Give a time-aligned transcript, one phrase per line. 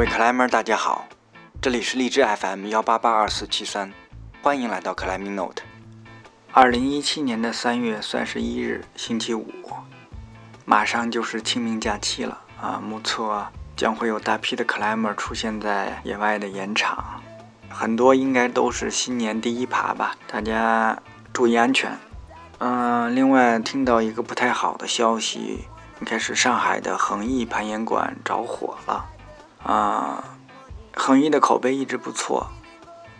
[0.00, 1.06] 各位 climber 大家好，
[1.60, 3.92] 这里是荔枝 FM 幺八八二四七三，
[4.40, 5.62] 欢迎来到 climbing note。
[6.52, 9.52] 二零一七年的三月三十一日，星期五，
[10.64, 12.80] 马上就是清明假期了啊！
[12.82, 17.20] 目测将会有大批的 climber 出现在野外的岩场，
[17.68, 20.98] 很多应该都是新年第一爬吧，大家
[21.30, 21.94] 注意安全。
[22.56, 25.66] 嗯，另外听到一个不太好的消息，
[26.00, 29.04] 应该是上海的恒毅攀岩馆着火了。
[29.62, 30.24] 啊，
[30.94, 32.46] 恒一的口碑一直不错。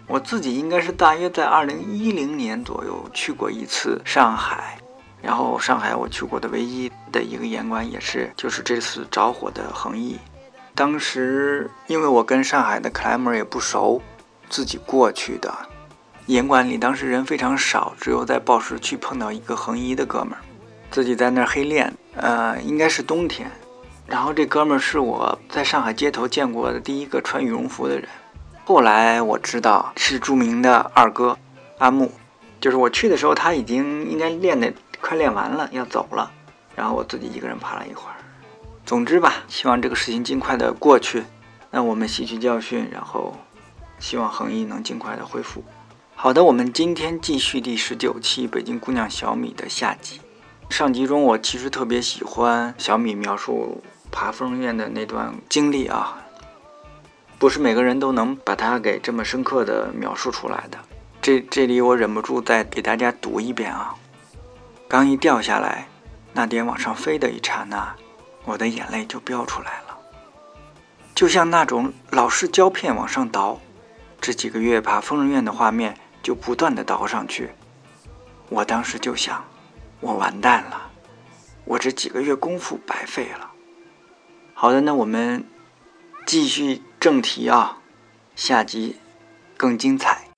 [0.06, 4.78] 我自己应该是大约在二零一零年左右去过一次上海，
[5.22, 10.18] 然后上海我去过的唯一的一个岩馆也是就是这次着火的恒毅。
[10.74, 14.00] 当时因为我跟上海的 climber 也不熟，
[14.48, 15.52] 自己过去的。
[16.26, 20.40] 岩馆里当时人非常少，只有在报时区碰到一个恒毅的哥们儿，
[20.90, 21.92] 自己在那儿黑练。
[22.16, 23.50] 呃，应该是冬天。
[24.10, 28.08] 然后这哥们儿是我在上海街头见过的第一个穿羽绒服的人。
[28.64, 31.38] 后来我知道是著名的二哥
[31.78, 32.10] 阿木，
[32.60, 36.28] 就是我去的时候他已经应该练的快练完了要走了，
[36.74, 38.16] 然后我自己一个人爬了一会儿。
[38.84, 41.22] 总之吧，希望这个事情尽快的过去，
[41.70, 43.36] 那我们吸取教训，然后
[44.00, 45.62] 希望恒毅能尽快的恢复。
[46.16, 50.20] 好的，我们今天继续第十九期北京姑娘小米的下集。
[50.68, 53.82] 上集中我其实特别喜欢小米描述。
[54.10, 56.18] 爬疯人院的那段经历啊，
[57.38, 60.78] 不是每个人都能把它给这么深刻的描述出来的。
[61.22, 63.94] 这这里我忍不住再给大家读一遍啊。
[64.88, 65.86] 刚一掉下来，
[66.32, 67.94] 那点往上飞的一刹那，
[68.44, 69.96] 我的眼泪就飙出来了，
[71.14, 73.60] 就像那种老式胶片往上倒，
[74.20, 77.50] 这几个月爬疯人院的画面就不断的倒上去。
[78.48, 79.44] 我当时就想，
[80.00, 80.90] 我完蛋了，
[81.64, 83.49] 我这几个月功夫白费了。
[84.60, 85.42] 好的，那我们
[86.26, 87.80] 继续正题啊，
[88.36, 88.96] 下集
[89.56, 90.28] 更精彩。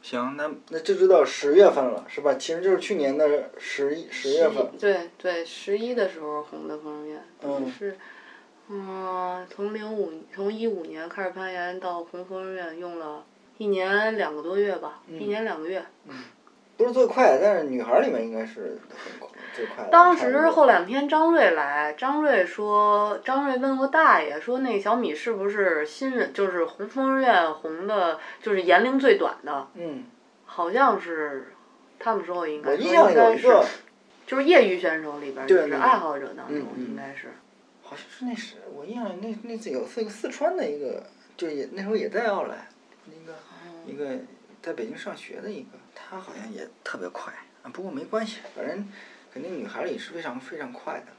[0.00, 2.34] 行，那那这就到十月份了，是吧？
[2.34, 4.70] 其实就是去年的十一十月份。
[4.78, 7.98] 对对，十一的时候红的疯人院，嗯，是，
[8.68, 13.24] 嗯，从零五从一五年开始攀岩到红疯人院用了
[13.58, 15.84] 一年两个多月吧，一年两个月。
[16.06, 16.14] 嗯，
[16.76, 19.88] 不是最快，但是女孩里面应该是很快。
[19.90, 29.68] 当时后两天张瑞来，张瑞说，张瑞问过大爷，说那小米是不是新人，就是红枫院红的，就是年龄最短的。
[29.74, 30.04] 嗯。
[30.44, 31.52] 好像是，
[31.98, 32.70] 他们说应该。
[32.70, 33.64] 我印象有一个。
[34.26, 37.28] 就是业余选手里边，就是爱好者当中，应该是。
[37.82, 41.02] 好像是那是，我印象那那次有四个四川的一个，
[41.36, 42.66] 就也那时候也在奥莱，
[43.04, 43.34] 那个
[43.84, 44.18] 一个
[44.64, 47.32] 在北京上学的一个，她好像也特别快，
[47.62, 48.88] 啊不过没关系，反正。
[49.32, 51.16] 肯定女孩也是非常非常快的了。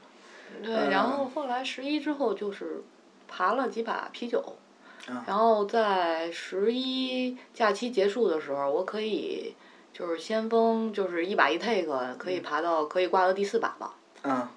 [0.62, 2.82] 对，然后后来十一之后就是
[3.28, 4.56] 爬了几把啤酒，
[5.26, 9.54] 然后在十一假期结束的时候，我可以
[9.92, 13.94] 就是先锋就是一把一 take 可以爬到可以挂到第四把吧。
[14.22, 14.48] 嗯。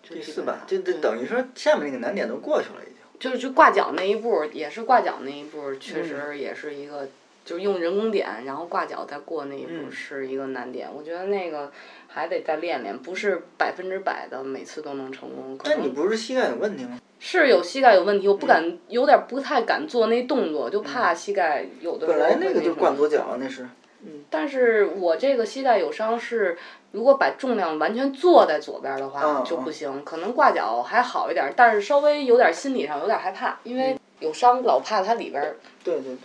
[0.00, 2.94] 第四把，就就等于说下面那个难点都过去了已经。
[3.18, 7.08] 就是就挂脚那一步，也是挂脚那一步，确实也是一个。
[7.48, 10.86] 就是用人工点，然后挂脚再过那一步是一个难点。
[10.94, 11.72] 我觉得那个
[12.06, 15.58] 还得再练练，不是百分之百的每次都能成功。
[15.64, 17.00] 那你不是膝盖有问题吗？
[17.18, 22.18] 是有膝盖有问题，我不敢，有点不太敢做那动作，就怕膝盖有的时候。
[22.18, 23.66] 本来那个就灌左脚那是。
[24.04, 24.24] 嗯。
[24.28, 26.54] 但是我这个膝盖有伤是，
[26.92, 33.96] 如果把重量完全坐在左边的话就不行，可能挂脚还好一点，但是稍微有点心理上有点害怕，因为。
[34.20, 35.56] 有伤老怕它里边儿，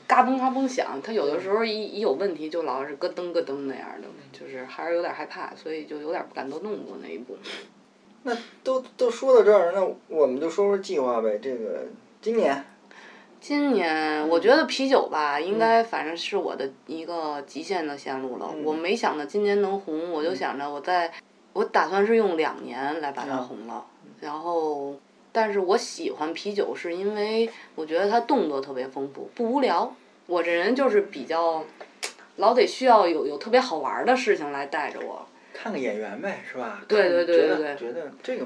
[0.08, 7.38] 嘎嘣嘎嘣响，它有的时候一一有问题就老是咯噔咯噔那样的，就是还是有点害怕，所以就有点不敢多动过那一步。
[8.24, 11.38] 那都都说到这儿，那我们就说说计划呗。
[11.42, 11.86] 这个
[12.22, 12.66] 今年。
[13.40, 18.50] 今年我觉得啤酒吧，应该反正是我的一个极限的线路了。
[18.64, 21.12] 我没想着今年能红，我就想着我在，
[21.52, 23.86] 我打算是用两年来把它红了，
[24.20, 24.96] 然后。
[25.34, 29.94] 但是我喜欢啤酒，是因为我觉得它动作特别丰富，不无聊。
[30.28, 31.66] 我这人就是比较，
[32.38, 35.28] 老得需要有有特别好玩的事情来带着我。
[35.54, 36.82] 看个演员呗，是吧？
[36.88, 37.76] 对对对对对。
[37.76, 38.46] 觉得这个。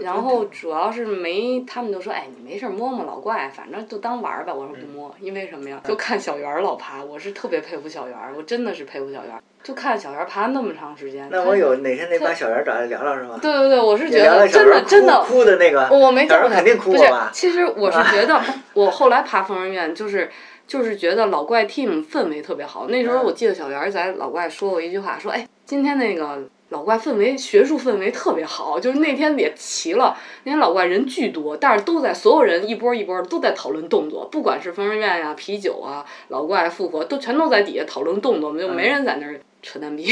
[0.00, 5.80] 然后主要是没，他们就说：“哎，你没事摸摸老怪，反正就当玩儿吧。”我说不摸，因为什么呀？
[5.84, 9.40] 就看小圆儿老爬，我是特别佩服小圆儿，我真的是佩服小圆儿。
[9.62, 11.28] 就看小圆儿爬那么长时间。
[11.30, 13.38] 那我有哪天得把小圆儿找来聊聊，是吧？
[13.40, 15.22] 对对对，我是觉得真的真的。
[15.22, 15.88] 哭的那个。
[15.92, 16.26] 我没。
[16.26, 18.42] 肯定哭过吧，其实我是觉得，
[18.74, 20.28] 我后来爬疯人院，就是
[20.66, 22.86] 就是觉得老怪 team 氛围特别好。
[22.88, 40.08] 那时候我记得小袁儿在老怪说过一句话，说：“哎，今天那个。”老怪氛围学术氛围特别好，就是那天也齐了，那天老怪人巨多，但是都在所有人一波一波都在讨论动作，不管是疯人院呀、啤酒啊、老怪复活，都全都在底下讨论动作，就没人在那儿扯淡逼。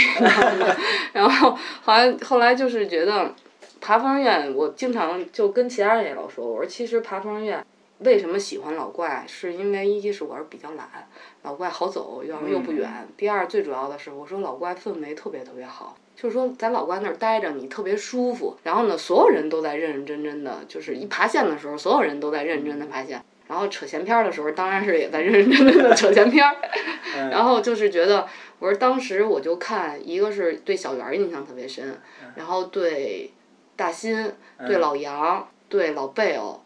[1.12, 3.34] 然后好像后来就是觉得
[3.80, 7.64] 爬疯人院，我经常就跟其他人也老说，我说其实爬疯人院。
[8.04, 9.24] 为什么喜欢老怪？
[9.26, 11.08] 是因为一是我是比较懒，
[11.42, 13.08] 老怪好走，然后又不远。
[13.16, 18.56] 第二，最主要的是，我说老怪氛围特别特别好，就是说在老怪那儿待着你特别舒服。
[18.64, 23.22] 然后呢，所有人都在认认真真的，就是一爬线的时候，所有人都在认认真真的爬线。
[23.48, 26.56] 然后扯闲篇儿的时候，当然是也在认认真真的 扯闲篇儿。
[27.30, 28.26] 然后就是觉得，
[28.58, 32.00] 我说当时我就看，一个是对小圆印象特别深，
[32.34, 33.30] 然后对
[33.76, 34.32] 大新、
[34.66, 36.60] 对老杨、对老贝欧。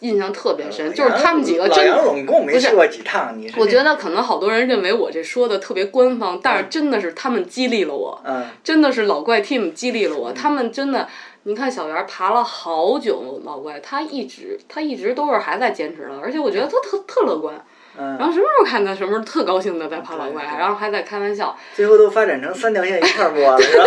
[0.00, 2.16] 印象特别深，就是他们几个真不
[2.58, 2.76] 是。
[3.56, 8.22] 我觉得可能好多人认为我这说的特别官方，但是真的是他们激励了我，
[8.62, 10.32] 真的是老怪 team 激励了我。
[10.32, 11.08] 他们真的，
[11.42, 17.54] 你看小袁爬了好久，老怪他一直他一直都是还在坚持的，而且我觉得他特特乐观。
[17.96, 21.56] 然后什么时候看他什么时候特高兴的在爬老怪，然后还在开玩笑。
[21.74, 23.84] 最后都发展成三条线一块摸了，是吧？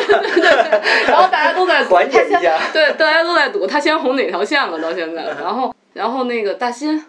[1.08, 2.60] 然后大家都在缓解一下。
[2.74, 5.74] 对，大家都在赌他先红哪条线了，到现在， 然后。
[5.94, 7.04] 然后那个大新，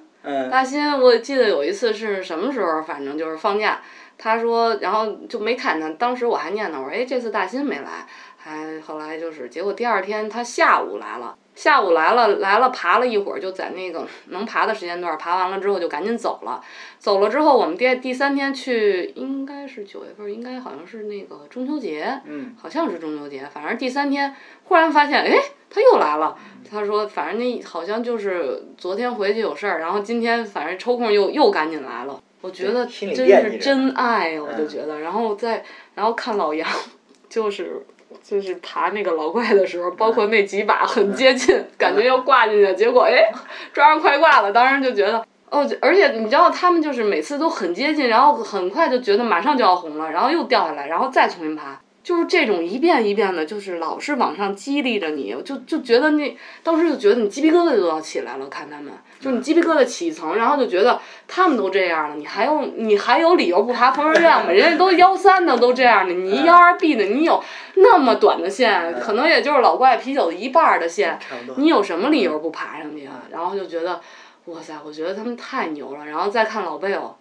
[0.50, 3.80] 大新，我记得有一次是什么时候，反正就是放假，
[4.18, 5.88] 他说，然后就没看他。
[5.90, 8.06] 当时我还念叨我说，哎，这次大新没来，
[8.36, 16.60] 还后来就是，结果第二天他下午来了，下午来了，来了爬了一会儿，就在那个能爬的时间段爬完了之后就赶紧走了。
[16.98, 24.34] 走了之后，我们第第三天去，应该是九月份，应该好像是那个中秋节，嗯好像是中秋节，反正第三天
[24.64, 25.38] 忽然发现，哎。
[25.72, 26.36] 他又来了，
[26.70, 32.20] 他说反正那好像就是昨天回去有事儿，然后今天反正抽空又又赶紧来了。
[32.42, 35.62] 我觉得真是真爱，我就觉得，然后再
[35.94, 36.68] 然后看老杨，
[37.30, 37.86] 就是
[38.20, 43.30] 就是爬那个老怪的时候，包括那几把很接近，感觉要挂进去，结果哎
[43.72, 51.80] 抓上快挂了，当时就觉得哦，而且你知道他们就是每次都很接近，然后很快就觉得马上就要红了，然后又掉下来，然后再重新爬。
[52.02, 58.48] 就是这种一遍一遍的，就是老是往上激励着你，就就觉得那当时就觉得你鸡皮疙瘩都要起来了。
[58.48, 64.50] 看他们，就是你鸡皮疙瘩起一层，然后就觉得他们都这样了，你还用你还有理由不爬 疯人院吗？
[64.50, 67.42] 人家都幺三的都这样的，你幺二 B 的，你有
[67.76, 71.18] 那么短的线，可能也就是老怪啤酒的一半的线，
[71.56, 73.22] 你有什么理由不爬上去啊？
[73.30, 74.00] 然后就觉得，
[74.46, 76.04] 哇塞，我觉得他们太牛了。
[76.04, 77.16] 然后再看老贝欧。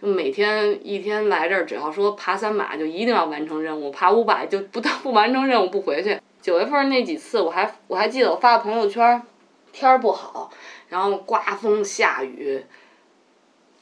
[0.00, 6.20] 就每天一天来这儿，只要说爬三百，就一定要完成任务；爬五百就不不完成任务不回去。
[6.42, 9.22] 九月份那几次，我还我还记得我发朋友圈，
[9.72, 10.50] 天儿不好，
[10.88, 12.62] 然后刮风下雨，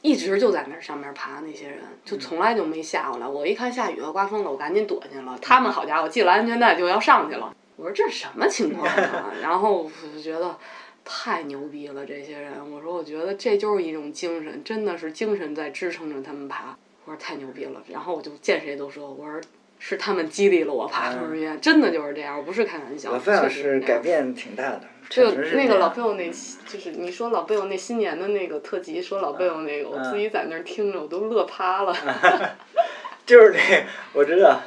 [0.01, 1.41] 一直就在那上面爬。
[1.41, 3.27] 那些人就从来就没下过来。
[3.27, 5.37] 我一看下雨了、刮风了，我赶紧躲去了。
[5.41, 7.53] 他们好家伙，系了安全带就要上去了。
[7.75, 9.33] 我说这是什么情况啊？
[9.43, 10.57] 然后我就觉得。
[11.05, 12.53] 太牛逼了，这些人！
[12.71, 16.75] 我说，我觉得这就是一种精神，真的是精神在支撑着他们爬。
[17.05, 19.39] 我说太牛逼了，然后我就见谁都说，我说
[19.77, 23.11] 是他们激励了我爬疯人院，真的就是这样，我不是开玩笑。
[23.11, 26.27] 老费老师改变挺大的，就那个老贝欧那，
[26.65, 31.95] 就是你说老贝欧那新年的那个特辑，说老贝欧那个，我自己在那儿听着，我都乐趴了。
[33.27, 34.59] 就是那，我知道。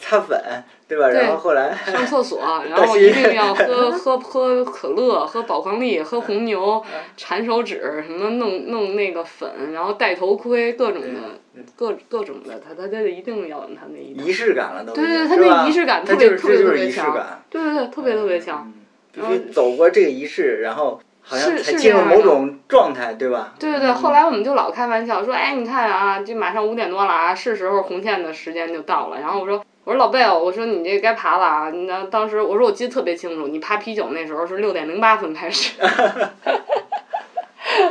[0.00, 0.38] 擦粉，
[0.86, 1.08] 对吧？
[1.08, 6.82] 然后后来上厕所， 然后一定要喝喝喝可乐，喝宝矿力，喝红牛，
[7.16, 14.92] 缠手指，什么弄弄那个粉，然后戴头盔，各种的，各各种的，他他他一定要他那仪式感了都。
[14.92, 17.40] 对对，他那仪式感特别特别特别强。
[17.50, 18.72] 对对对，特别特别强。
[19.12, 21.00] 必须走过这个仪式，然后。
[21.26, 23.54] 好像才进入某种状态，对吧？
[23.58, 29.18] 对对对，后来我们就老开玩笑说，哎，你看啊，就马上五点多了啊，是时候红线的时间就到了。
[29.20, 31.70] 然后我说，我说老贝哦，我说你这该爬了啊。
[31.70, 35.80] 那当时我说我记得特别清楚，你爬啤酒那时候是六点零八分开始。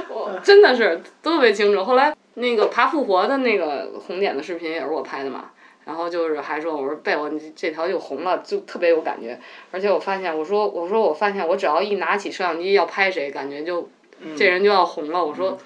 [0.10, 1.84] 我真的是特别清楚。
[1.84, 5.46] 后来那个爬复活的那个红点的视频也是我拍的嘛。
[5.86, 9.40] 然后就是还说，我说被我这条就红了，就特别有感觉。
[9.72, 13.90] 而且我发现，我说我说我发现，我只要一拿起摄像机要拍谁，感觉就
[14.38, 15.26] 这人就要红了。
[15.26, 15.58] 我说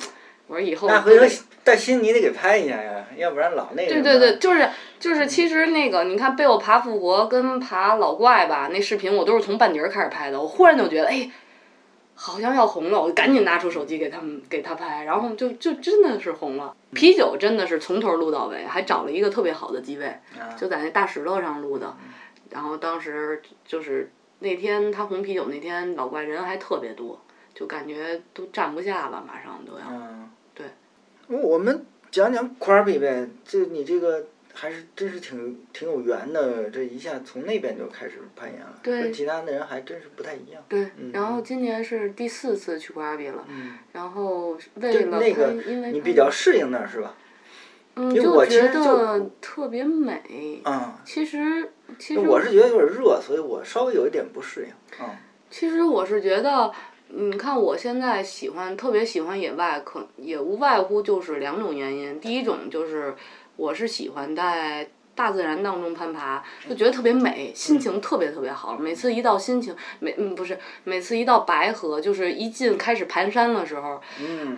[0.47, 0.87] 我说以后。
[0.87, 1.25] 那回头
[1.63, 3.93] 带心你得给拍一下呀，要不然老那个。
[3.93, 4.69] 对对对，就是
[4.99, 10.41] 就是，其实那个你看贝我爬复活跟爬老怪吧，那视频我都是从半截儿开始拍的。
[10.41, 11.29] 我忽然就觉得，哎。
[12.19, 16.75] 好像要红了，我赶紧拿出手机给他们给他拍，然后就就真的是红了。
[16.91, 20.19] 啤酒真的是从头录到尾，还找了一个特别好的机位，
[20.57, 21.95] 就在那大石头上录的。
[22.49, 27.21] 然后当时就是那天他红啤酒那天，老怪人还特别多，
[27.53, 29.85] 就感觉都站不下了，马上都要。
[30.55, 30.65] 对。
[31.27, 34.25] 我们讲讲块儿比呗，就你这个
[34.59, 40.63] 还是真是挺挺有缘的，这一下从那边就开始攀岩了，和其他的人还真是不太一样。
[40.67, 43.45] 对，然后今年是第四次去瓜比了，
[43.91, 47.13] 然后为了那个因为你比较适应那儿是吧？
[47.99, 50.61] 嗯，就觉得特别美。
[50.65, 50.93] 嗯。
[51.05, 52.19] 其实其实。
[52.19, 54.73] 我是觉得有点热，所以我稍微有一点不适应。
[54.99, 55.09] 嗯。
[55.49, 56.71] 其实我是觉得，
[57.09, 62.19] 你看我现在喜欢特别喜欢野外，可也无外乎就是两种原因。
[62.19, 63.15] 第一种就是，
[63.57, 64.87] 我是喜欢在。
[65.17, 68.77] 大自然当中攀爬，就觉得特别美，心情特别特别好。
[68.77, 73.99] 每次一到心情，每嗯不是每次一到白河，就是一进开始盘山的时候，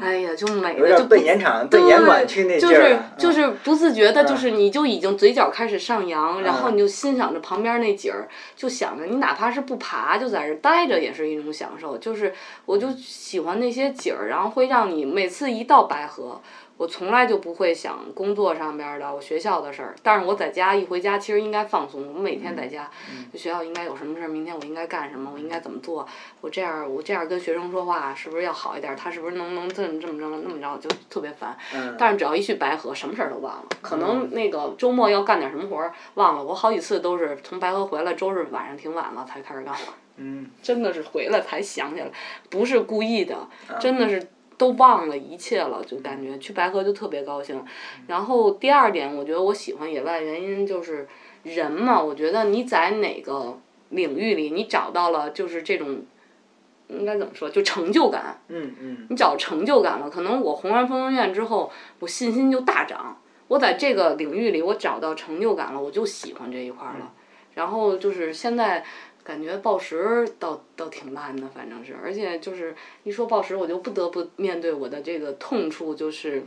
[0.02, 8.28] 哎呀就美的就奔岩场、奔岩馆去那就是就是不自觉的，就是你就已经嘴角开始上扬，然后你就欣赏着旁边那景儿，
[8.58, 11.98] 就想着你哪怕是不爬，就在这待着也是一种享受。
[11.98, 12.34] 就是
[12.66, 16.42] 我就喜欢那些景儿，然后会让你每次一到白河。
[16.80, 19.94] 我从来就不会想工作上边的，我学校的事儿。
[20.02, 22.14] 但是我在家一回家，其实应该放松。
[22.16, 22.90] 我每天在家，
[23.34, 26.08] 学校应该有什么事儿，明天我应该干什么，我应该怎么做？
[26.40, 28.96] 我这样，我这样跟学生说话，是不是要好一点？
[28.96, 31.58] 他是不是能能这么这么着那么着，就特别烦。
[31.98, 33.66] 但是只要一去白河，什么事儿都忘了。
[33.82, 36.42] 可能那个周末要干点什么活儿，忘了。
[36.46, 39.92] 我好几次都是从白河回来，周日晚上挺晚了才开始干活。
[40.16, 40.50] 嗯。
[40.64, 42.10] 真的是回来才想起来，
[42.50, 43.36] 不是故意的，
[43.82, 44.26] 真的是。
[44.60, 47.64] 都忘了一切了，就感觉去白河就特别高兴。
[48.08, 51.08] 然后第二点，我觉得我喜欢野外原因就是
[51.44, 52.00] 人嘛。
[52.00, 53.58] 我觉得你在哪个
[53.90, 56.02] 领域里，你找到了就是这种，
[56.90, 58.42] 应该怎么说，就成就感。
[58.50, 59.08] 嗯嗯。
[59.10, 63.18] 你找成就感了，可能我红完疯人院之后，我信心就大涨。
[63.48, 67.14] 我在这个领域里，我找到成就感了，我就喜欢这一块了。
[67.56, 68.84] 然后就是现在。
[69.30, 76.42] 感觉暴食倒倒挺慢的，反正是，而且就是一说暴食，我就不得不面对我的这个痛处，就是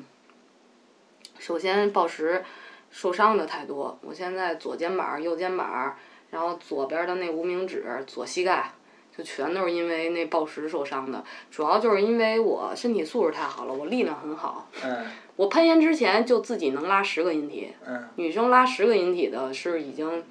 [1.39, 2.43] 首先暴食
[2.91, 5.97] 受伤的太多，我现在左肩膀、右肩膀，
[6.31, 8.73] 然后左边的那无名指、左膝盖，
[9.17, 11.23] 就全都是因为那暴食受伤的。
[11.53, 14.69] 主要就是因为我身体素质太好了，我力量很好。
[14.85, 15.07] 嗯。
[15.37, 17.73] 我攀岩之前就自己能拉十个引体。
[17.87, 18.09] 嗯。
[18.17, 20.25] 女生拉十个引体的是已经。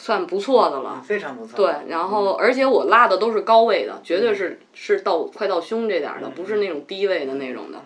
[0.00, 1.56] 算不错的了，非常不错。
[1.58, 7.84] 对，然后而且我拉的都是高位的，绝对是是到快到胸这点儿的，不是那种低位的那种的。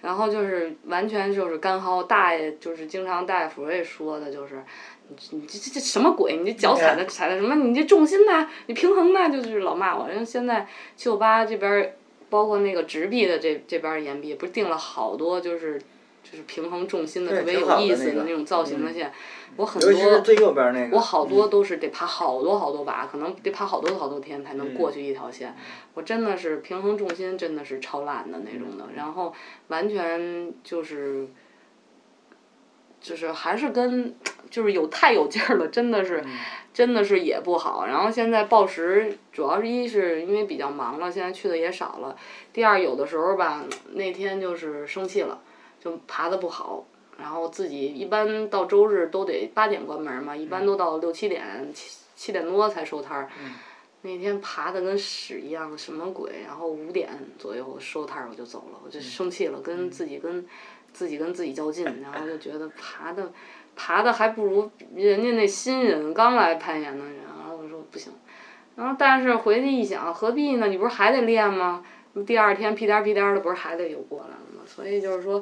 [0.00, 4.62] 然后就是完全就是干薅，大爷就是经常大夫也说的就是，
[5.08, 6.36] 你你这这这什么鬼？
[6.36, 7.56] 你这脚踩的踩的什么？
[7.56, 8.48] 你这重心呢？
[8.66, 9.28] 你平衡呢？
[9.28, 10.08] 就是老骂我。
[10.08, 11.96] 因为现在七九八这边，
[12.30, 15.80] 包括那个直臂的这这边岩壁，不是定了好多就是。
[16.28, 19.12] 就是平衡重心的特别有意思的那种造型的线，
[19.54, 25.54] 我很多，我好多都是得爬好多好多把，可能得爬好多好多天才能过去一条线。
[25.94, 29.32] 我真的是平衡重心真的是超烂的那种的，然后
[29.68, 31.28] 完全就是，
[33.00, 34.12] 就是还是跟
[34.50, 36.24] 就是有太有劲儿了，真的是，
[36.74, 37.86] 真的是也不好。
[37.86, 42.16] 然后现在报时主要是一是因为比较忙了，现在去的也少了。
[42.52, 45.40] 第二有的时候吧，那天就是生气了。
[45.86, 46.84] 就爬的不好，
[47.16, 53.30] 然后自己一般到周日都得八点关门嘛，一般都到六七点七七点多才收摊儿。
[54.02, 56.42] 那天爬的跟屎一样，什么鬼？
[56.44, 60.44] 然后五点左右收摊儿我就走了，我就生气了，跟自己跟
[60.92, 63.32] 自己跟自己较劲， 然后就觉得爬的
[63.76, 68.12] 爬的还不如人家那新人刚来攀岩的人，然后我说不行，
[68.74, 70.66] 然后但是回去一想，何必呢？
[70.66, 71.84] 你不是还得练吗？
[72.26, 74.62] 第二天屁颠儿屁颠儿的，不是还得又过来了吗？
[74.66, 75.40] 所以就是说。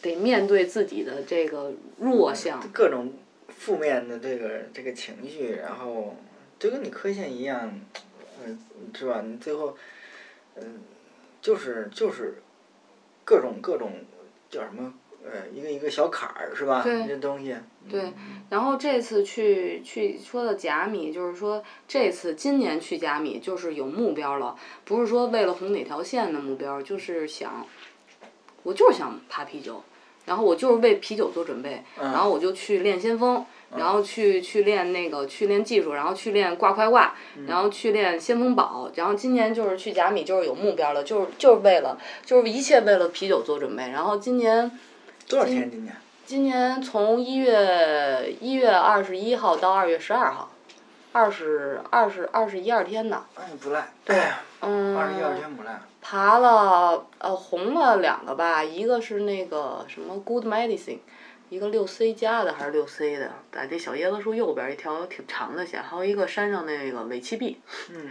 [0.00, 3.12] 得面对自己的这个弱项，各种
[3.48, 6.16] 负面的这个这个情绪，然后
[6.58, 7.80] 就跟你科线一样，
[8.44, 8.58] 嗯，
[8.94, 9.22] 是吧？
[9.26, 9.76] 你最后，
[10.56, 10.80] 嗯，
[11.42, 12.42] 就是就是
[13.24, 13.92] 各种各种
[14.48, 16.82] 叫什么呃，一个一个小坎儿，是吧？
[16.84, 17.56] 这东西。
[17.90, 18.12] 对，
[18.50, 27.66] 然后这次去去说的甲米，就是说这次今年去甲米就是有目标了，不是说为了红哪条线的目标，就是想。
[28.62, 29.82] 我就是想爬啤酒，
[30.26, 33.44] 然后我就是为啤酒做准备，然后我就去练先锋，
[33.76, 37.14] 然后去去练那个去练技术，然后去练挂快挂，
[37.46, 44.70] 然后去练先锋宝，然后今年就是去甲米，就是有目标了，就是就是为了就是一切为了啤酒做准备，然后今年
[45.28, 45.96] 多少天今年？
[46.26, 50.50] 今年从一月一月二十一号到二月十二号，
[51.12, 53.24] 二十二十二十一二天呢。
[53.36, 53.88] 嗯，不赖。
[54.04, 54.16] 对。
[54.60, 54.96] 嗯。
[54.98, 55.80] 二十一二天不赖。
[56.00, 60.98] 爬了呃红了两个吧，一个是那个什么 Good Medicine，
[61.48, 67.60] 一个六 C 加的还是六 C 的，在这小椰子树右边一条挺长的线，还有一个山上那个尾气壁。
[67.90, 68.10] 嗯。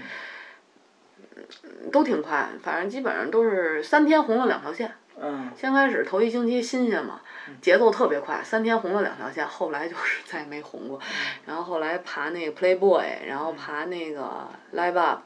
[1.92, 4.92] 都挺快，反正基本上都是三天红了两条线。
[5.20, 7.20] 嗯先开始头一星期新鲜嘛，
[7.60, 11.00] 节奏特别快，三天红了两条线，后来就是再也没红过。
[11.46, 15.22] 然后后来爬那个 Playboy，然后爬那个 Live Up，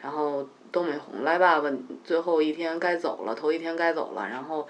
[0.00, 1.24] 然后都没红。
[1.24, 1.64] Live Up
[2.02, 4.66] 最后一天该走了，头一天该走了，然后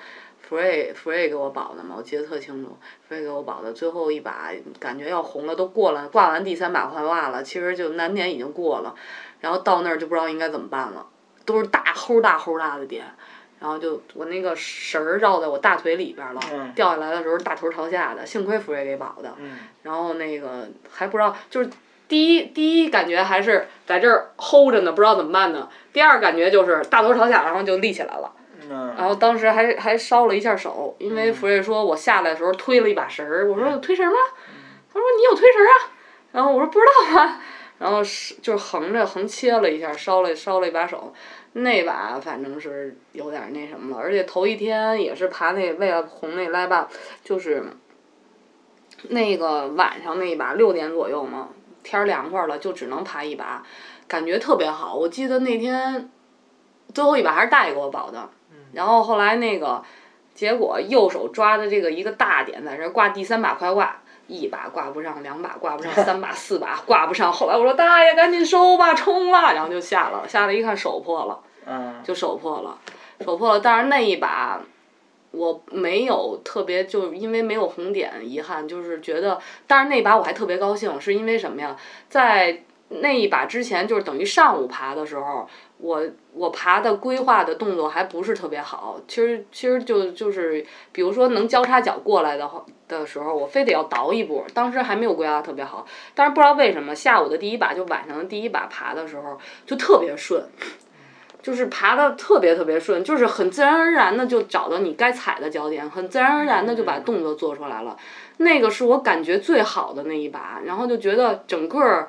[0.46, 2.76] Free Free 给我保的嘛，我记得特清楚
[3.08, 8.94] ，Free 给我保的，最后一把感觉要红了，都过了，挂完第三把快挂了，其实就难点已经过了，
[9.40, 11.06] 然后到那儿就不知道应该怎么办了，
[11.46, 13.06] 都是大齁大齁大的点。
[13.58, 19.34] 然后就我那个绳儿绕在我大腿里边儿了，嗯掉下来的时候大头朝下的，幸亏福瑞给保的。
[19.38, 21.70] 嗯然后那个还不知道，就是
[22.08, 25.68] 第一第一感觉还是在这儿 hold 着呢，不知道怎么办呢。
[25.92, 28.32] 第二感觉就是大头朝下，然后就立起来了。
[28.68, 34.18] 嗯然后当时还还烧了一下手，因为福瑞说我下来的时候推了一把绳儿，我说有推绳吗？
[34.92, 35.72] 他说你有推绳啊？
[36.32, 37.40] 然后我说不知道啊。
[37.78, 41.12] 然后是就是横着横切了一下，烧了烧了一把手，
[41.58, 46.86] 那把反正是有点那什么了，而且头一天也是爬那为了红那来吧，
[47.24, 47.64] 就是
[49.08, 51.48] 那个晚上那一把六点左右嘛，
[51.82, 53.62] 天儿凉快了，就只能爬一把，
[54.06, 54.94] 感觉特别好。
[54.94, 56.10] 我记得那天
[56.92, 58.28] 最后一把还是大爷给我保的，
[58.72, 59.82] 然后后来那个
[60.34, 63.96] 结果右手抓的这个一个大点在这儿挂第三把快挂。
[64.28, 67.32] 一把挂不上，两把挂不上，三把四把挂不上。
[67.32, 70.26] 后来我说大爷赶紧收吧，冲了，然后就下了。
[70.26, 71.40] 下来一看手破了，
[72.04, 72.78] 就手破了，
[73.24, 73.60] 手破了。
[73.60, 74.62] 但是那一把
[75.32, 81.76] 我没有特别，就因为没有红点，遗憾就是觉得，但是那把我还特别高兴，是因为什么呀？
[82.08, 89.00] 在那一把之前，就是等于上午爬的时候，我我爬的规划的动作还不是特别好。
[89.08, 94.44] 其实其实就就是，比如说能交叉脚过来的话的时候，我非得要倒一步。
[94.54, 100.48] 当时还没有规划特别好，但是不知道为什么下午的第一把就晚上的第一把爬的时候就特别顺。
[101.46, 107.96] 就是爬的特别特别顺，就是很自然而然的就找到你该踩的脚点，很自然而然的就把动作做出来了。
[108.38, 112.08] 那个是我感觉最好的那一把，然后就觉得整个儿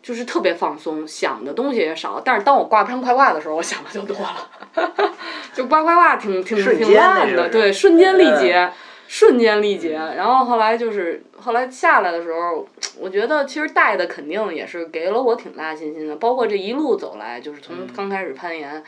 [0.00, 2.22] 就是特别放松，想的东西也少。
[2.24, 5.10] 但是当我挂不上快挂的时候，我想的就多了，
[5.52, 8.72] 就挂快挂挺挺挺瞬间那烂的，对，瞬间力嗯竭。
[9.12, 12.66] 瞬间力竭，然后后来就是后来下来的时候，
[12.98, 18.82] 我觉得其实带的肯定也是给了我挺大信心的，包括这一路走来，就是从刚开始攀岩，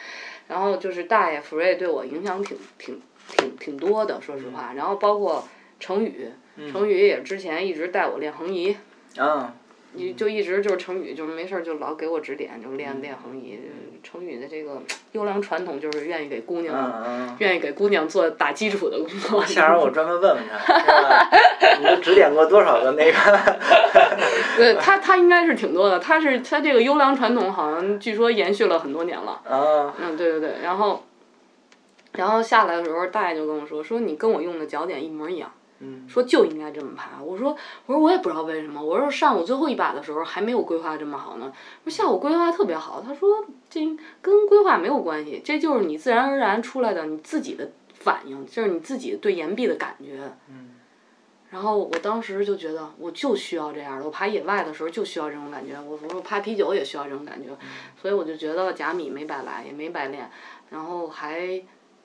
[0.49, 3.03] 然后就是大爷福瑞对我影响挺挺
[3.37, 5.47] 挺挺多的，说实话，然后包括
[5.79, 6.31] 程宇，
[6.73, 8.75] 程宇也之前一直带我练横移，
[9.19, 9.53] 嗯
[9.95, 13.59] 你就一直就是成语，就是没事儿就老给我指点，就练练横移。
[14.03, 17.37] 成语的这个优良传统就是愿意给姑娘。
[17.39, 19.45] 愿意给姑娘做打基础的工作。
[19.47, 21.31] 下回我专门问问他，是吧？
[21.81, 23.19] 你都指点过多少个那个？
[24.59, 25.99] 对他，他应该是挺多的。
[25.99, 29.41] 他是他这个优良传统，好像据说延续了很多年了。
[29.49, 31.05] 啊，嗯，对对对，然后，
[32.13, 35.51] 然后下来的时候，大爷就跟我说，说你跟我用的脚点一模一样，
[35.85, 37.23] 嗯说就应该这么爬。
[37.23, 41.53] 我说，我说我也不知道为什么，我说上午最后一把的时候还没有规划这么好呢，
[41.85, 43.03] 我说下午规划特别好。
[43.07, 43.81] 他说这
[44.23, 50.33] 跟规划没有关系，这就是你自然而然出来的你自己的反应，就是你自己对岩壁的感觉。
[50.49, 50.71] 嗯
[51.51, 54.05] 然后我当时就觉得，我就需要这样的。
[54.05, 57.57] 我爬野外的时候就需要这种感觉，我我爬啤酒也需要这种感觉，
[57.97, 60.29] 所以我就觉得贾米没白来，也没白练，
[60.71, 61.63] 然后还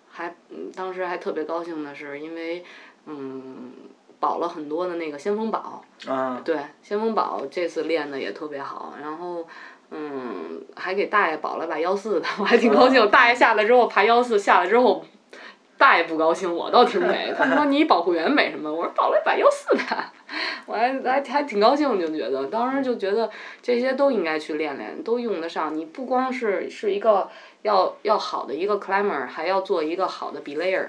[0.08, 2.64] 还嗯当时还特别高兴的是，因为
[3.06, 3.72] 嗯
[4.20, 9.48] 保了很多的那个先锋宝，啊，对先锋宝这次练的也特别好，然后。
[9.92, 13.10] 嗯，还给大爷保了把幺四的，我还挺高兴。
[13.10, 15.04] 大爷下来之后爬幺四，下来之后
[15.80, 17.34] 大爷不高兴，我倒挺美。
[17.36, 18.72] 他说 你保护员美什么？
[18.72, 19.82] 我说保了一把幺四的，
[20.68, 23.28] 我还还还挺高兴，就觉得当时就觉得
[23.64, 25.76] 这些都应该去练练，都用得上。
[25.76, 27.28] 你不光是是一个
[27.64, 30.86] 要要好的一个 climber，还要做一个好的 belayer。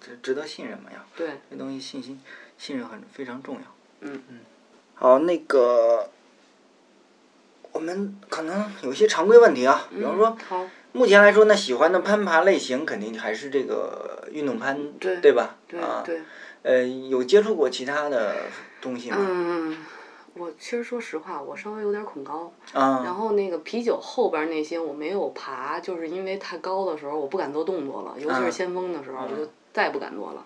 [0.00, 2.20] 值值得信任嘛呀，对，这东西信心
[2.58, 3.62] 信任很非常重要。
[4.00, 4.40] 嗯嗯，
[4.94, 6.10] 好，那个
[7.72, 15.56] 我们可能有一些常规问题啊，比方说嗯，目前来说呢，喜欢的攀爬类型肯定还是这个运动攀，对吧？
[15.66, 16.22] 对啊，对，
[16.62, 18.36] 呃，有接触过其他的
[18.80, 19.16] 东西吗？
[19.20, 19.76] 嗯，
[20.34, 22.52] 我其实说实话，我稍微有点恐高。
[22.72, 30.42] 啊，然后那个啤酒后边儿那些我没有爬，就是因为太高的时候我不敢做动作了，尤其是嗯先锋的时候，我嗯就再也不敢做了。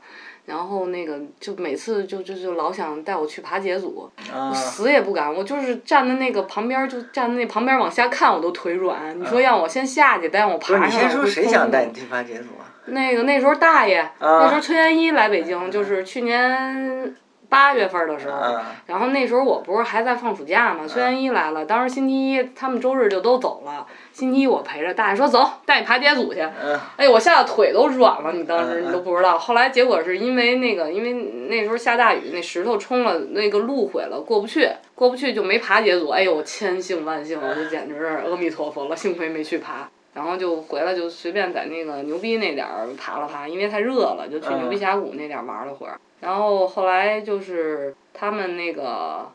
[0.47, 9.21] 然后那个就每次就就就老想带我去爬节组，啊我死也不敢，我就是站在那个旁边儿，就站在那旁边儿往下看，我都腿软。
[9.21, 12.65] 你说让我先下去，再让我爬上来，先说谁想带你去爬节组啊？
[12.87, 17.15] 那个那时候大爷，啊那时候崔元一来北京，就是去年
[17.49, 26.41] 八月份的时候，嗯然后那时候我不是还在放暑假嘛，崔元一来了，当时星期一他们周日就都走了，星期一我陪着，大爷说走，带你爬街组去。
[26.41, 29.39] 嗯哎，我吓得腿都软了，你当时嗯你都不知道。
[29.39, 31.13] 后来结果是因为那个，因为
[31.49, 36.09] 那时候下大雨，那石头冲了，那个路毁了，过不去，过不去就没爬节组。
[36.09, 39.89] 哎呦，千幸万幸，我就简直是阿弥陀佛了，幸亏没去爬。
[40.19, 46.01] 然后就回来就随便在那个牛逼那点儿爬了爬，因为太热了，就去牛逼峡谷那点儿玩了会儿。
[46.19, 49.31] 然后后来就是他们那个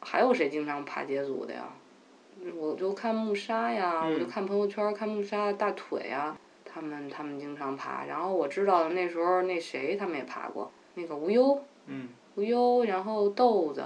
[0.00, 1.62] 还有谁经常爬节组的呀？
[2.54, 8.04] 我就看木沙呀，我就嗯看朋友圈儿看木沙大腿呀，他们他们经常爬。
[8.06, 13.82] 然后我知道那时候那谁他们也爬过，那个无忧嗯无忧，然后豆子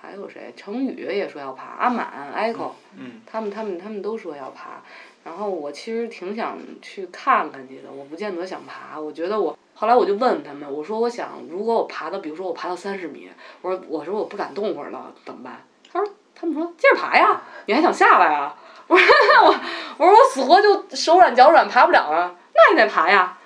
[0.00, 0.52] 还有谁？
[0.56, 4.80] 程宇也说要爬，阿满、Echo，嗯他们他们他们都说要爬。
[5.28, 8.98] 然后我其实挺想去看看去的，我不见得想爬。
[8.98, 13.28] 我觉得我后来我就问他们，我说我想如果我爬到，比如说我爬到三十米，
[13.60, 15.62] 我说我说我不敢动会儿了，怎么办？
[15.92, 18.56] 他说他们说接着爬呀，你还想下来啊？
[18.88, 19.06] 我说
[19.44, 19.54] 我
[19.98, 23.37] 我说我死活就手软脚软爬不了啊，那你得爬呀。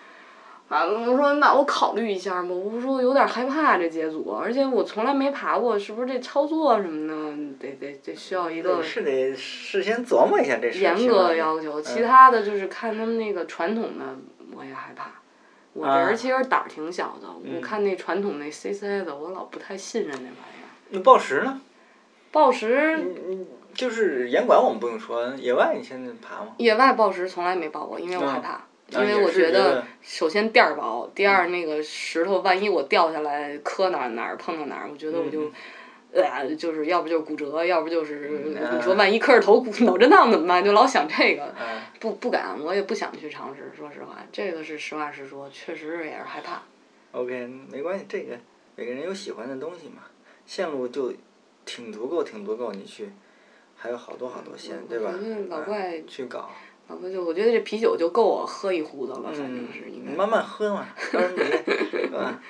[0.72, 2.54] 啊，我说那我考虑一下嘛。
[2.54, 7.14] 我说我有点害怕这节组，而且我从来没爬过，是不是这操作什么的
[7.60, 10.96] 得得得需要一个是得事先琢磨一下这事儿。
[10.96, 14.16] 严格要求，其嗯他的就是看他们那个传统的，
[14.56, 15.10] 我也害怕。
[15.74, 20.68] 我这啊人其实胆儿挺小的，嗯我看那传统那 CC 的，我老不太信任那玩意儿。
[20.88, 21.60] 那报时呢？
[22.30, 22.98] 报时，
[23.74, 26.52] 就是严管我们不用说，野外你现在爬吗？
[26.56, 28.62] 野外报时从来没报过，因为我害怕。
[28.94, 35.50] 啊因为我觉得首先垫儿薄，第二那个石头，万一我掉下来磕哪儿哪儿碰到哪儿，我觉得我就，
[36.12, 40.64] 呃，就是要不就是骨折，要不就是嗯你说万一磕着头骨脑震荡怎么办？
[40.64, 41.54] 就老想这个。
[41.60, 43.70] 嗯不不敢，我也不想去尝试。
[43.76, 46.60] 说实话，这个是实话实说，确实也是害怕。
[47.12, 48.36] ，OK，没关系，这个
[48.74, 50.02] 每个人有喜欢的东西嘛，
[50.44, 51.14] 线路就
[51.64, 53.08] 挺足够，挺足够，你去，
[53.76, 55.12] 还有好多好多线，对吧？
[55.48, 56.50] 老嗯怪去搞，
[56.88, 60.10] 老哥就我觉得这啤酒就够我喝一壶的了，反正嗯是应该。
[60.10, 61.38] 你慢慢喝嘛， 嗯然你
[61.90, 62.42] 是吧？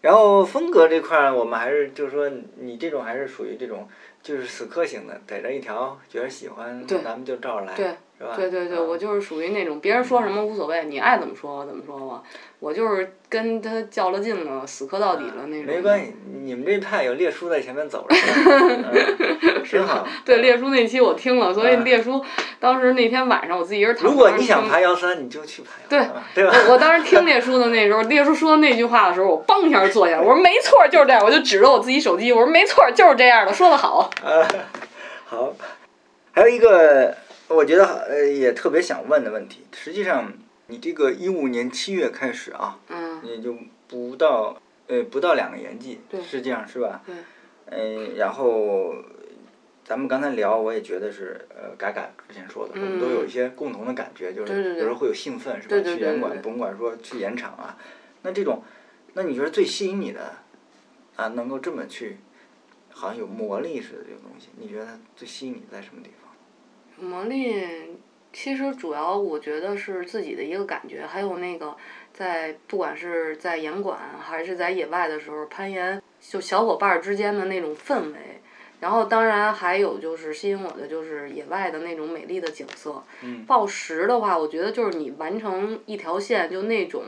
[0.00, 3.86] 然后风格这块儿，我们还是就是说，你这种还是属于这种
[4.22, 8.34] 就是死磕型的，逮着一条觉得喜欢，对咱们就照着来，对是吧？
[8.36, 12.22] 对对对，啊我就是属于那种别人说什么无所谓，你爱怎么说怎么说吧，
[12.58, 15.64] 我就是跟他较了劲了，死磕到底了那种。
[15.64, 20.06] 没关系，你们这派有列叔在前面走着呢， 嗯挺好。
[20.24, 22.22] 对列叔那期我听了，所以嗯列叔
[22.58, 26.44] 当时那天晚上我自己一人躺如果你想爬幺三，你就去爬对？
[26.44, 34.10] 我我当时听列叔的那时候，列叔说那句话的时候，我梆一下坐下，我说没错，就是这样，我就指着我自己手机，我说没错，就是这样的，说的好。
[34.22, 34.44] 呃，
[35.24, 35.54] 好，
[36.32, 37.14] 还有一个
[37.56, 40.32] 我觉得呃也特别想问的问题，实际上
[40.68, 43.56] 你这个一五年七月开始啊，嗯，也就
[43.88, 47.02] 不到呃不到两个年纪，对实际上是吧？
[47.04, 47.14] 对。
[47.72, 48.94] 嗯，然后
[49.84, 55.80] 咱们刚才聊，我也觉得是呃，嘎嘎之前说的，我们都有一些共同的感觉，就是有时候会有兴奋，是吧？
[55.80, 57.76] 去演馆，甭管说去演场啊，
[58.22, 58.62] 那这种，
[59.14, 60.34] 那你觉得最吸引你的
[61.14, 62.16] 啊，能够这么去，
[62.90, 66.19] 好像有魔力似的这种东西，你觉得它最吸引你在什么地方？
[67.00, 67.56] 魔力
[68.32, 71.76] 其实主要我觉得是自己的一个感觉，还有那个
[72.12, 78.18] 在不管是在严管还是在野外的时候攀岩，就小伙伴儿之间的那种氛围。
[78.80, 83.02] 然后当然还有就是吸引我的就是野外的那种美丽的景色。
[83.22, 87.02] 嗯报时的话，我觉得就是你完成一条线，就那种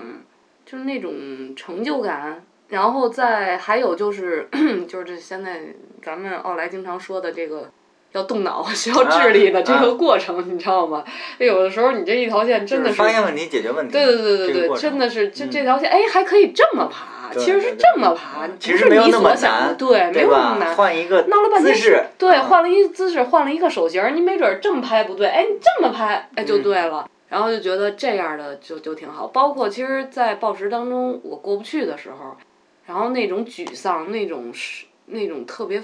[0.66, 2.44] 就是那种成就感。
[2.68, 4.48] 然后再还有就是
[4.88, 5.62] 就是这现在
[6.02, 7.70] 咱们奥莱经常说的这个
[8.12, 11.04] 要动脑、 需要智力的这个过程，你知道吗？
[11.38, 13.92] 有的时候你这一条线真的就是发现问题，解决问题。
[13.92, 20.22] 对对对对对，这个真的是这嗯这条线，哎，还可以这么爬，对其实是这么爬，不其实是你没有那么所想对，没？
[20.22, 20.74] 有那么难。
[20.74, 27.08] 换一个闹了半天姿势，对，嗯换了一姿势，换了一个手型儿，你没准儿这么拍不对，哎，你这么拍，哎，就嗯对了。
[27.28, 29.26] 然后就觉得这样的就就挺好。
[29.28, 32.36] 包括其实，在暴食当中，我过不去的时候，
[32.84, 35.82] 然后那种沮丧，那种是那种特别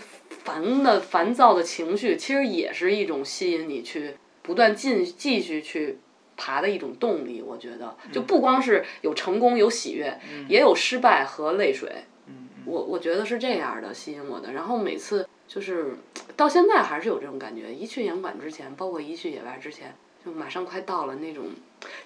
[0.49, 5.99] 烦的烦躁的情绪，其实也是一种吸引你去不断进继续去
[6.37, 7.43] 爬的一种动力。
[7.43, 11.91] 我觉得，就不光是有成功有喜悦，也有失败和泪水。
[12.27, 15.97] 嗯嗯我我觉得是这样的吸引我的，然后每次就是
[16.37, 21.45] 到现在还是有这种感觉，一去演馆之前，包括一去野外之前，就马上快到了那种，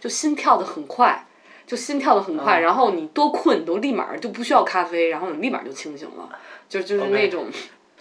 [0.00, 1.26] 就心跳的很快，
[1.66, 7.46] 就心跳的很快，嗯然后你多困你都立马就不需要咖啡，然后你立马就清醒了，就就是那种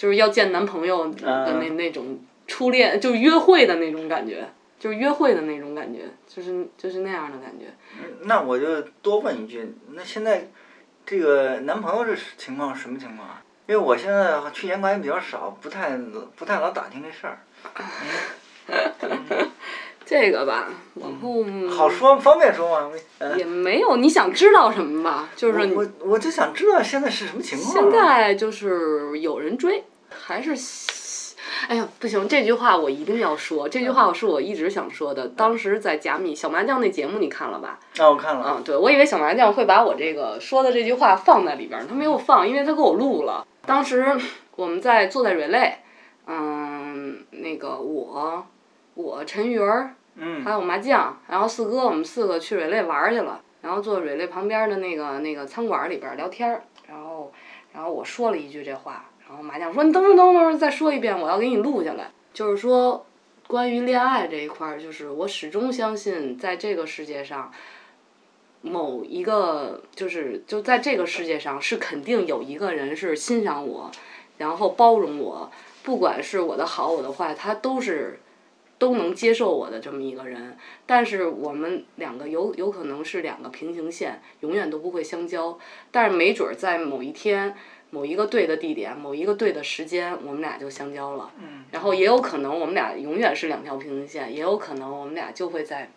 [0.01, 7.67] 就是要见男朋友的那、嗯那种初恋，就是约会的那种感觉，就是约会的那种感觉，就是就是那样的感觉。
[8.21, 10.49] 那我就多问一句，那现在
[11.05, 13.43] 这个男朋友这情况什么情况啊？
[13.67, 15.95] 因为我现在去年关系比较少，不太
[16.35, 17.37] 不太老打听这事儿。
[20.03, 22.91] 这个吧，往后好说方便说吗？
[23.37, 27.71] 也没有你想知道什么吧，就是我我就想知道现在是什么情况。
[27.71, 30.55] 现在就是有人追，还是。
[31.67, 32.27] 哎呀，不行！
[32.27, 33.67] 这句话我一定要说。
[33.67, 35.27] 这句话是我一直想说的。
[35.29, 37.79] 当时在加密小麻将那节目，你看了吧？
[37.99, 38.55] 啊，我看了。
[38.57, 43.45] 嗯，对，我以为小麻将会把我这个说的这句话放在里边，他没有放，因为他给我录了。
[43.65, 44.05] 当时
[44.55, 45.73] 我们在坐在 relay，
[46.25, 48.45] 嗯，那个我，
[48.95, 56.49] 我陈云儿，嗯，还有麻将，然后四哥，我们四个去 relay 玩去了，然后坐 relay 旁边的那个那个餐馆里边聊天，
[56.87, 57.31] 然后，
[57.73, 59.05] 然后我说了一句这话。
[59.31, 62.11] 然后麻将说：“你等会儿，等会儿，再说一遍，我要给你录下来。
[62.33, 63.05] 就是说，
[63.47, 67.49] 关于恋爱这一块儿，就是我始终相信，在这个世界上，
[68.61, 73.89] 某一个就是就在这个世界上，是肯定有一个人是欣赏我，
[74.37, 75.49] 然后包容我，
[75.81, 78.19] 不管是我的好我的坏，他都是
[78.77, 80.57] 都能接受我的这么一个人。
[80.85, 85.57] 但是我们两个有有可能是两个平行线，永远都不会相交。
[85.89, 87.55] 但是没准儿在某一天。”
[87.91, 91.31] 某一个对的地点，某一个对的时间，我们俩就相交了。
[91.39, 91.63] 嗯。
[91.71, 95.91] 然后也有可能我们俩永远是两条平行线，也有可能我们俩就会在，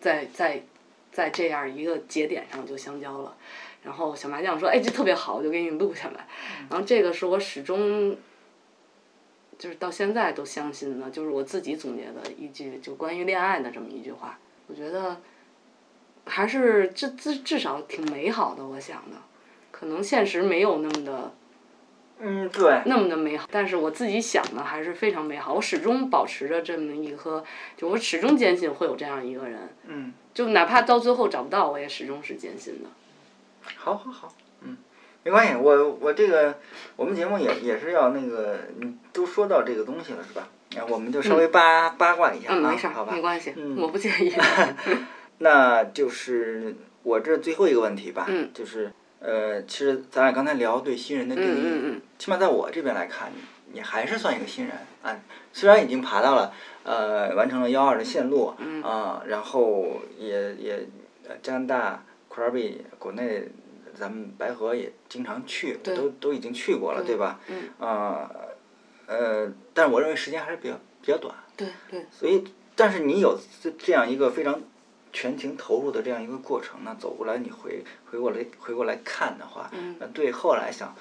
[0.00, 0.62] 在在
[1.12, 3.36] 在这样一个节点上就相交了。
[3.84, 6.26] 然后小麻将说：“哎，这特别好，我就给你录下来。”
[6.68, 8.16] 然后这个是我始终，
[9.56, 14.38] 就是到现在都相信的，就是我自己总结的一句，就关于恋爱的这么一句话。
[14.66, 15.20] 我觉得，
[16.26, 19.16] 还是至至至少挺美好的，我想的。
[19.78, 21.32] 可能现实没有那么的，
[22.18, 23.46] 嗯，对，那么的美好。
[23.50, 25.54] 但是我自己想的还是非常美好。
[25.54, 27.44] 我始终保持着这么一颗，
[27.76, 29.68] 就我始终坚信会有这样一个人。
[29.86, 30.12] 嗯。
[30.34, 32.88] 就哪怕到最后找不到，我也始终是坚信的。
[33.76, 34.76] 好好好，嗯，
[35.22, 35.54] 没关系。
[35.54, 36.58] 我我这个
[36.96, 40.48] 我们节目也也是要那个，你都说到这个东西了是吧？
[40.74, 44.32] 那我们就稍微八八卦一下啊，没事，好吧，没关系，嗯我不介意。
[45.38, 48.92] 那就是我这最后一个问题吧，嗯就是。
[49.20, 53.32] 呃，其实咱俩刚才聊对新人的定义，起码在我这边来看，
[53.72, 55.18] 你还是算一个新人啊。
[55.52, 56.52] 虽然已经爬到了
[56.84, 58.54] 呃，完成了幺二的线路
[58.84, 60.86] 啊，然后也也
[61.42, 63.48] 加拿大 Krabi 国内
[63.94, 67.40] 咱们白河也经常去，都都已经去过了，对吧？
[67.80, 68.30] 啊，
[69.06, 71.34] 呃，但是我认为时间还是比较比较短。
[71.56, 72.06] 对对。
[72.10, 72.44] 所以，
[72.76, 74.60] 但是你有这这样一个非常。
[75.12, 80.94] 全情投入的这样一个过程，呢走过来你回回过来回过来看的话，那对后来想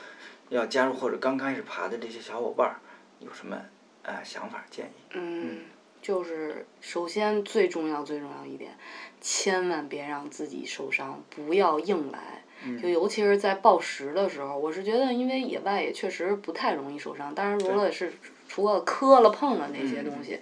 [0.49, 2.79] 要加入或者刚开始爬的这些小伙伴儿
[3.19, 3.57] 有什么
[4.03, 4.89] 呃想法建议？
[5.11, 5.59] 嗯，
[6.01, 8.71] 就是首先最重要最重要一点，
[9.19, 12.43] 千万别让自己受伤，不要硬来。
[12.81, 18.11] 就尤其是在报时的时候，我是觉得因为野外也确实不太容易受伤，当然除了是
[18.47, 20.39] 除了磕了碰了那些东西。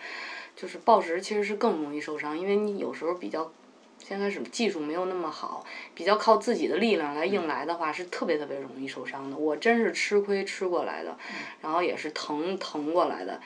[0.56, 3.52] 就是暴食其实是更容易受伤，因为你有时候比较，
[4.00, 9.36] 先开始技术没有那么好，比较靠自己的力量来硬来的话，是特别特别容易受伤的。
[9.36, 11.18] 我真是吃亏吃过来的，
[11.62, 13.42] 然后也是疼疼过来的。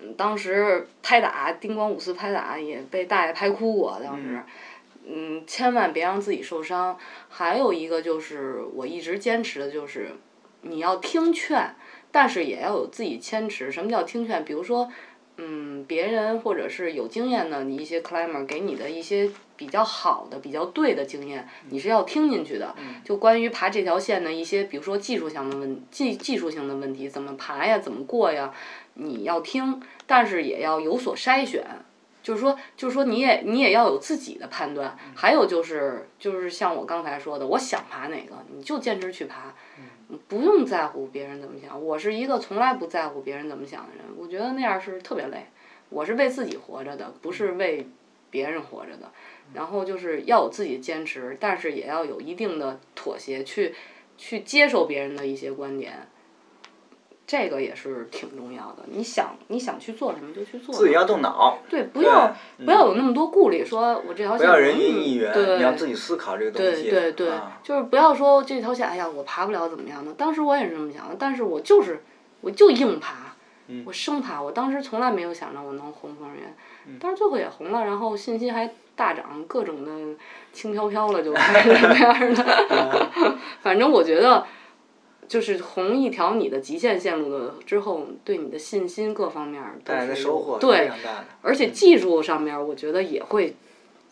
[0.00, 4.42] 嗯，当时拍打叮咣五四拍打也被大爷拍哭过，当时。
[5.06, 6.98] 嗯，千万别让自己受伤。
[7.28, 10.10] 还有一个就是我一直坚持的就是，
[10.62, 11.74] 你要听劝，
[12.10, 13.70] 但是也要有自己坚持。
[13.70, 14.44] 什么叫听劝？
[14.44, 14.90] 比如说。
[15.40, 22.74] 嗯，别人或者是有经验的你一些 climber 给你的一些比较好的、比较对的经验，你是要听进去的。
[23.04, 28.52] 就关于爬这条线的一些，比如说技术性的问技技术性的问题，怎么爬呀，怎么过呀，
[28.94, 31.64] 你要听，但是也要有所筛选。
[32.20, 34.98] 就是说，就是说，你也你也要有自己的判断。
[35.14, 39.54] 还有就是，就是像我刚才说的，我想爬哪个，你就坚持去爬。
[40.26, 44.04] 不用在乎别人怎么想，我是一个从来不在乎别人怎么想的人。
[44.16, 45.46] 我觉得那样是特别累。
[45.90, 47.86] 我是为自己活着的，不是为
[48.30, 49.10] 别人活着的。
[49.54, 53.74] 然后就是要有自己坚持，但是也要有一定的妥协，去
[54.18, 56.06] 去接受别人的一些观点。
[57.28, 58.84] 这个也是挺重要的。
[58.86, 60.74] 你想你想去做什么就去做。
[60.74, 61.58] 自己要动脑。
[61.68, 64.38] 对，不要不要有那么多顾虑，说我这条线。
[64.38, 66.88] 不要人云亦云，你要自己思考这个东西。
[66.88, 70.10] 对对对，就是不要说这条线，哎呀，我爬不了怎么样的。
[70.14, 72.02] 当时我也是这么想的，但是我就是
[72.40, 73.36] 我就硬爬，
[73.84, 74.40] 我生爬。
[74.40, 80.16] 我当时从来没有想着我能红风云，但是最后也红了，然后信心还大涨，各种的
[80.54, 83.06] 轻飘飘了，就 那样的。
[83.60, 84.46] 反正我觉得。
[85.28, 90.90] 就是红一条你的极限线路的之后，对你的信心各方面都是收获对，
[91.42, 93.54] 而且技术上面我觉得也会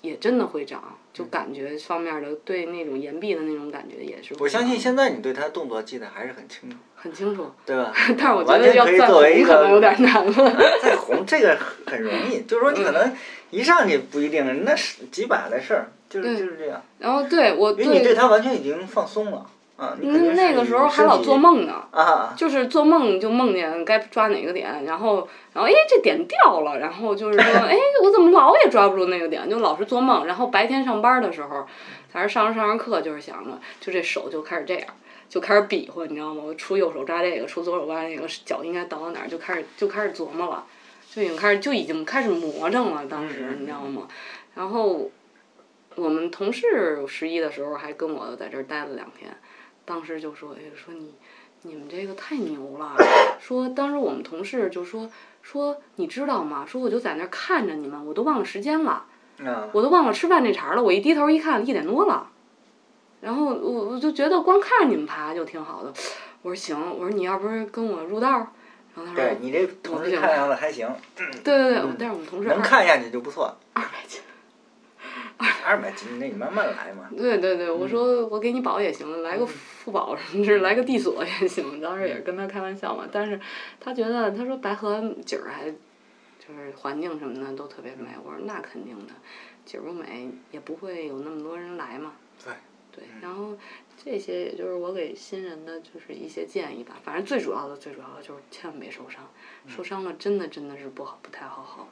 [0.02, 4.35] 也真的会长，就感觉方面的对那种岩壁的那种感觉也是。
[4.38, 6.76] 我相信现在你对他动作记得还是很清楚。
[6.94, 7.50] 很清楚。
[7.64, 7.92] 对吧？
[8.18, 10.33] 但是我觉得要再红可能有点难了。
[10.83, 13.12] 再红这个很容易，就是说你可能
[13.50, 16.83] 一上去不一定，那是几百的事儿，就是就是这样。
[16.98, 17.72] 然后对我。
[17.72, 19.46] 因为你对他完全已经放松了。
[19.77, 31.67] 啊，那个时候还老做梦呢，啊，就是做梦就梦见该抓哪个点，然后，然后哎这点掉了，然后就是说 哎我怎么老也抓不住那个点，就老是做梦，然后白天上班的时候，
[32.09, 34.89] 反正上着上着课就是想着，就这手就开始这样，
[35.29, 36.43] 就开始比划，你知道吗？
[36.47, 40.65] 我出右手抓这个，出左手抓那个，脚应该倒到哪儿，就开始就开始琢磨了，
[41.15, 44.09] 就已经开始就已经开始魔怔了，当时你知道吗？
[44.55, 45.11] 然后
[45.97, 49.31] 我们同事十一的时候还跟我在这儿待了两天。
[49.87, 51.14] 当时就说：“哎，说你，
[51.62, 52.94] 你们这个太牛了。
[53.40, 55.09] 说当时我们同事就说
[55.40, 56.66] 说你知道吗？
[56.66, 59.07] 说我就在那儿看着你们，我都忘了时间了，
[59.72, 60.83] 我都忘了吃饭这茬了。
[60.83, 62.29] 我一低头一看，一点多了。
[63.20, 63.55] 然后我
[63.88, 65.92] 我就觉得光看着你们爬就挺好的。
[66.42, 68.46] 我说行，我说你要不是跟我入道儿，
[68.94, 70.88] 然后他说对你这同事看样子还行。
[71.14, 73.57] 对对对，但是我们同事能看下去就不错。
[73.72, 74.20] 二百斤。”
[75.64, 77.09] 二百斤，那你慢慢来嘛。
[77.16, 81.81] 对对对，我说我给你保也行，来个副保什么的，来个地锁也行。
[81.81, 83.38] 当时也是跟他开玩笑嘛，但是
[83.79, 88.09] 他觉得他说白河景儿还就是环境什么的都特别美。
[88.25, 89.12] 我说那肯定的，
[89.64, 92.12] 景儿不美也不会有那么多人来嘛。
[92.44, 92.53] 对。
[92.92, 93.55] 对，然后
[94.03, 96.96] 这些也就是我给新人的就是一些建议吧。
[97.05, 99.29] 反正最主要的最主要的就是千万别受伤，
[99.68, 101.88] 受伤了真的真的是不好不太好好。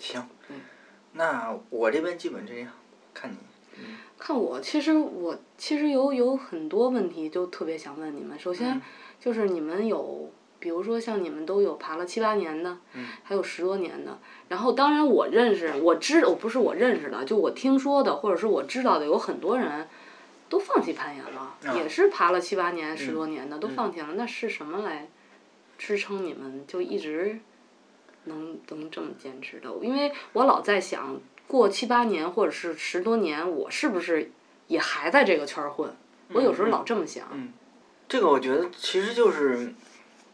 [0.00, 0.26] 行。
[1.18, 2.70] 那我这边基本这样，
[3.12, 3.36] 看你。
[4.16, 8.38] 看我，其实我其实有有很多问题，就特别想问你们。
[8.38, 8.80] 首先，
[9.20, 12.78] 就是你们有，比如说像你们都有爬了七八年的，
[13.24, 14.18] 还有十多年的。
[14.48, 19.88] 然后，当然我认识，我知，我不是我认识的，就我听说的，或者是我知道的，有很多人
[20.48, 24.08] 都放弃攀岩了，也是爬了七八年、十多年的都放弃了。
[24.14, 25.08] 那是什么来
[25.76, 27.40] 支撑你们就一直？
[28.28, 34.30] 能能这么坚持的，因为我老在想，过七八年或者是十多年，我是不是
[34.66, 35.90] 也还在这个圈儿混？
[36.32, 37.26] 我有时候老这么想。
[37.32, 37.52] 嗯，
[38.06, 39.72] 这个我觉得其实就是，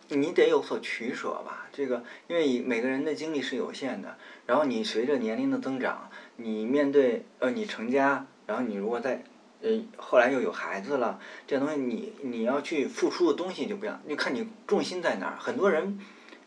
[0.08, 1.68] 你得有所取舍吧。
[1.72, 9.22] 这个因为每个人的精力是有限的，然后你随着年龄的增长，你面对呃你成家，然后你如果在
[9.62, 15.36] 呃后来又有孩子了，这东西你你要去付出的东西就不一样，就看你重心在哪儿。
[15.38, 15.98] 很多人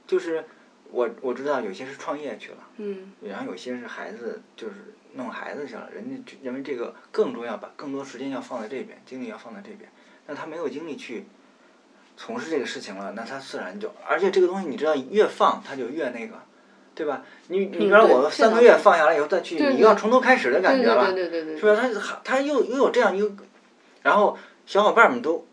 [0.06, 0.46] 就是。
[0.92, 2.58] 我我知道有些是创业去了，
[3.22, 4.76] 然后有些是孩子就是
[5.14, 9.90] 弄孩子去了，人家认为这个更重要，把更多时间要放在这边，精力要放在这边，
[10.28, 11.26] 那他没有精力去
[12.16, 16.36] 从事这个事情了，那他自然就，而且这个东西你知道越放他就越那个，
[16.96, 17.24] 对吧？
[17.48, 21.14] 你你比方我三个月放下来以后再去，你要从头开始的感觉了，
[21.58, 21.76] 是吧？
[21.76, 23.44] 他他又又有这样一个，
[24.04, 25.46] 然后小伙伴们都。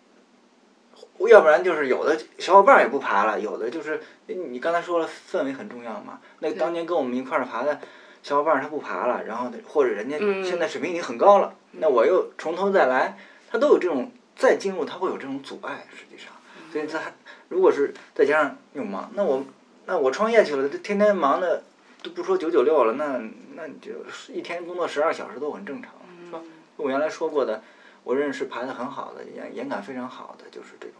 [1.28, 6.20] 要不然就是有的小伙伴也不爬了，有的就是你刚才说了氛围很重要嘛。
[6.40, 7.80] 那当年跟我们一块儿爬的
[8.22, 13.16] 小伙伴他不爬了，然后或者人家现在水平已经很高了，那我又从头再来，
[13.50, 16.32] 他都有这种再进入他会有这种阻碍，实际上，
[16.72, 17.12] 所以他
[17.48, 19.44] 如果是再加上又忙，那我
[19.86, 21.62] 那我创业去了，天天忙的
[22.02, 23.20] 都不说九九六了，那
[23.54, 23.92] 那你就
[24.32, 25.92] 一天工作十二小时都很正常，
[26.24, 26.40] 是吧？
[26.76, 27.62] 我原来说过的，
[28.02, 30.96] 我认识爬的很好的，眼眼感非常好的就是这种。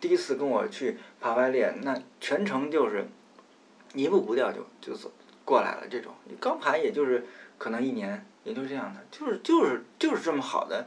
[0.00, 3.06] 第一次跟我去爬外练，那全程就是
[3.92, 5.12] 一步不掉就就走
[5.44, 5.82] 过来了。
[5.90, 7.26] 这种你刚爬也就是
[7.58, 10.86] 可能一年，也就这样的，就是就是就是这么好的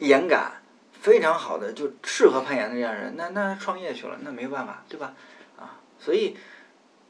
[0.00, 0.60] 眼感，
[0.92, 5.14] 非常好的就适合攀岩的这样人，那那创业去了，那没办法，对吧？
[5.58, 6.36] 啊，所以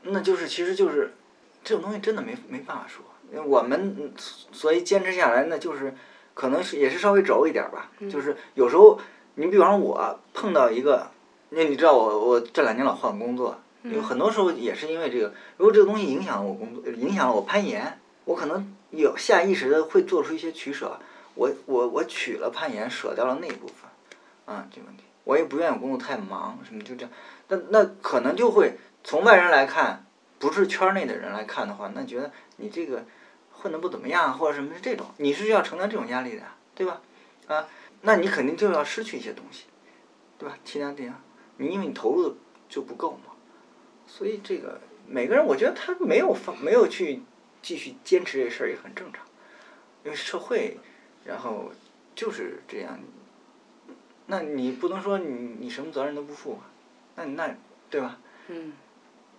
[0.02, 1.14] 那就是其实就是
[1.64, 3.04] 这种东西真的没没办法说。
[3.42, 4.12] 我们
[4.52, 5.92] 所以坚持下来，那就是
[6.32, 9.00] 可能是也是稍微轴一点吧，就是有时候。
[9.38, 11.06] 你比方说，我碰到一个，
[11.50, 15.32] 那你知道我我这两年老换工作，有很多时候也是因为这个。
[15.58, 20.98] 如果这个东西影响了我工作，影响了我攀岩，我可能有下意识的会做出一些取舍。
[21.36, 23.88] 我我我取了攀岩，舍掉了那一部分，
[24.52, 25.04] 啊，这问题。
[25.22, 27.10] 我也不愿意工作太忙，什么就这样。
[27.46, 30.04] 那那可能就会从外人来看，
[30.40, 33.04] 不是圈内的人来看的话，那觉得你这个
[33.52, 36.42] 混的不怎么样，或者什么是这种，你是要承担这种压力的，
[36.74, 37.00] 对吧？
[37.46, 37.68] 啊。
[38.08, 39.64] 那你肯定就要失去一些东西，
[40.38, 40.56] 对吧？
[40.64, 41.20] 其他地方，
[41.58, 42.34] 你因为你投入的
[42.66, 43.34] 就不够嘛，
[44.06, 47.20] 所以这个每个人，我觉得他没有放，没有去
[47.60, 49.26] 继续坚持这事儿也很正常，
[50.04, 50.78] 因为社会，
[51.26, 51.70] 然后
[52.14, 52.98] 就是这样，
[54.24, 56.58] 那你不能说你你什么责任都不负，
[57.14, 57.54] 那那
[57.90, 58.18] 对吧？
[58.46, 58.72] 嗯。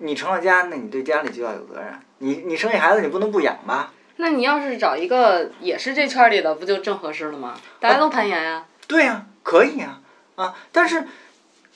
[0.01, 1.99] 你成了家，那你对家里就要有责任。
[2.19, 3.91] 你你生一孩子，你不能不养吧？
[4.21, 7.57] 那你要是找一个也是这圈里的，不就正合适了吗？
[7.79, 8.65] 大家都攀岩呀。
[8.85, 10.01] 对呀，可以呀，
[10.35, 10.53] 啊！
[10.73, 11.07] 但是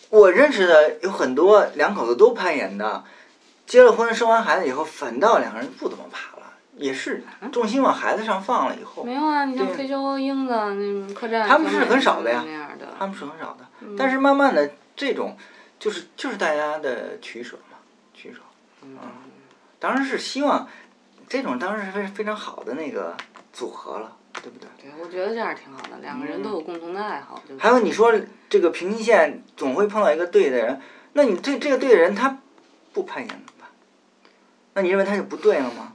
[0.10, 3.06] 我认识的有很多两口子都攀岩的，
[3.66, 9.06] 结了婚生完孩子以后，反倒两个人不怎么爬了，也是重心往孩子上放了以后。
[9.06, 12.88] 没有啊，你像对退休英子那客栈，他们是很少的呀那样的。
[13.00, 13.66] 他们是很少的，
[13.98, 15.38] 但是慢慢的这种
[15.80, 17.78] 就是就是大家的取舍嘛，
[18.14, 18.40] 取舍。
[18.82, 18.98] 嗯
[19.80, 20.66] 当然是希望
[21.34, 23.18] 这种当然是非非常好的那个
[23.52, 24.68] 组合了，对不对？
[24.80, 27.42] 对，我觉得这样挺好的，两个人都有共同的爱好。
[27.50, 28.14] 就还有你说
[28.48, 30.80] 这个平行线总会碰到一个对的人，
[31.14, 32.38] 那你这这个对的人他
[32.94, 33.68] 不攀岩怎么办？
[34.76, 35.94] 那你认为他就不对了吗？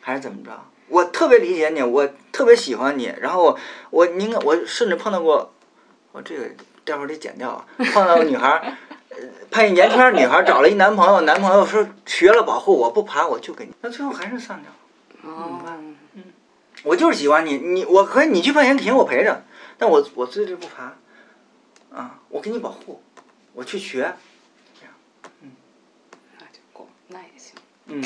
[0.00, 0.50] 还是怎么着？
[0.88, 3.58] 我特别理解你，我特别喜欢你，然后我
[3.90, 5.52] 我应该我甚至碰到过，
[6.10, 6.50] 我这个
[6.84, 8.76] 待会儿得剪掉啊，碰到个女孩
[9.50, 14.76] 攀岩年轻儿女孩儿找了一男朋友，男朋友说学了保护我不爬我就给你，那最后还是散掉了。
[16.14, 16.24] 嗯，
[16.84, 19.42] 我就是喜欢你，你我可以你去攀岩，肯定我陪着，
[19.76, 20.96] 但我我最最不爬，
[21.90, 23.02] 啊，我给你保护，
[23.52, 24.14] 我去学，
[24.78, 24.94] 这样，
[25.42, 25.52] 嗯
[26.38, 27.54] 那就够，那也行。
[27.86, 28.02] 嗯，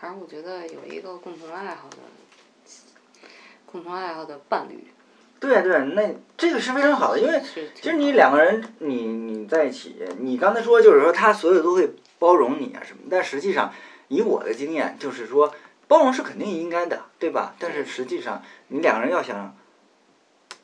[0.00, 1.96] 反正我觉得有一个共同爱好的，
[3.66, 4.86] 共同爱好的伴侣
[5.44, 7.40] 对对，那这个是非常好的，因为
[7.74, 13.72] 其实你两个人你你在一起，你刚才说就是说他所有都会包容你啊什么，但实际上
[14.08, 15.54] 以我的经验就是说
[15.86, 17.54] 包容是肯定应该的，对吧？
[17.58, 19.54] 但是实际上你两个人要想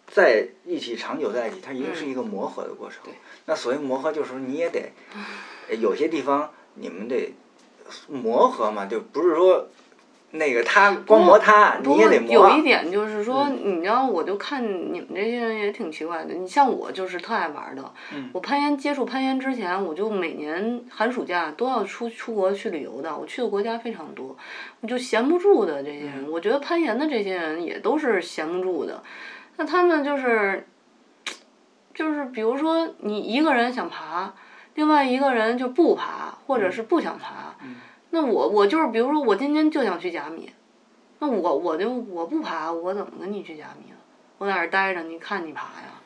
[0.06, 2.98] 在一起长久在一起，它一定是一个磨合的过程。
[3.04, 3.14] 对
[3.46, 4.92] 那所谓磨合，就是说你也得
[5.68, 7.34] 呃有些地方你们得
[8.08, 9.68] 磨合嘛，就不是说
[10.32, 12.32] 那个他光磨他，你也得磨。
[12.32, 16.34] 有一点就是说，嗯你知道，我就看你们这些人也挺奇怪的。
[16.34, 23.16] 你像我就是特爱玩的，嗯我攀岩接触攀岩之前，我就每年寒暑假都要出出国去旅游的。
[23.16, 24.36] 我去的国家非常多，
[24.80, 26.24] 我就闲不住的这些人。
[26.24, 29.02] 嗯我觉得攀岩的这些人也都是闲不住的，
[29.56, 30.64] 那他们就是，
[31.92, 34.32] 就是比如说你一个人想爬，
[34.76, 37.56] 另外一个人就不爬，或者是不想爬。
[37.64, 37.74] 嗯
[38.10, 40.50] 那我我就是比如说我今天就想去甲米，
[41.20, 43.96] 那我我就我不爬，我怎么跟你去甲米呢？
[44.38, 46.00] 我在那儿待着，你看你爬呀，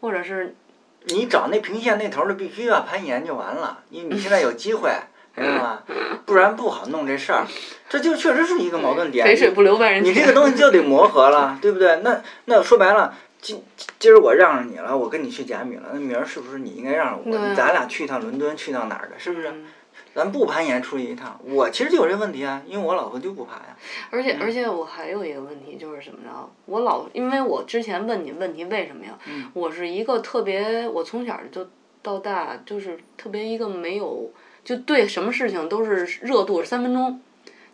[0.00, 0.56] 或者是
[1.04, 4.90] 你找那平线那头儿的必须要攀岩就完了，因为你现在有机会，
[5.36, 5.82] 知道吗？
[6.24, 7.46] 不然不好弄这事儿，
[7.88, 9.24] 这就确实是一个矛盾点。
[9.26, 10.14] 肥水不流外人田。
[10.14, 12.00] 你这个东西就得磨合了，对不对？
[12.02, 13.62] 那那说白了，今
[13.98, 17.54] 今儿我让着你了，我跟你去甲米了，那明儿是不是你应该让着我？
[17.54, 19.48] 咱俩去一趟伦敦，去趟哪儿的，是不是？
[19.50, 19.66] 嗯
[20.14, 23.76] 咱不攀岩出去一趟，我其实就有这问题啊，因为我老婆就不爬呀。
[24.10, 26.50] 而且而且我还有一个问题就是什么着？
[26.66, 29.18] 我老因为我之前问你问题为什么呀？
[29.26, 31.68] 嗯我是一个特别，我从小就
[32.00, 34.30] 到大就是特别一个没有，
[34.64, 37.20] 就对什么事情都是热度三分钟，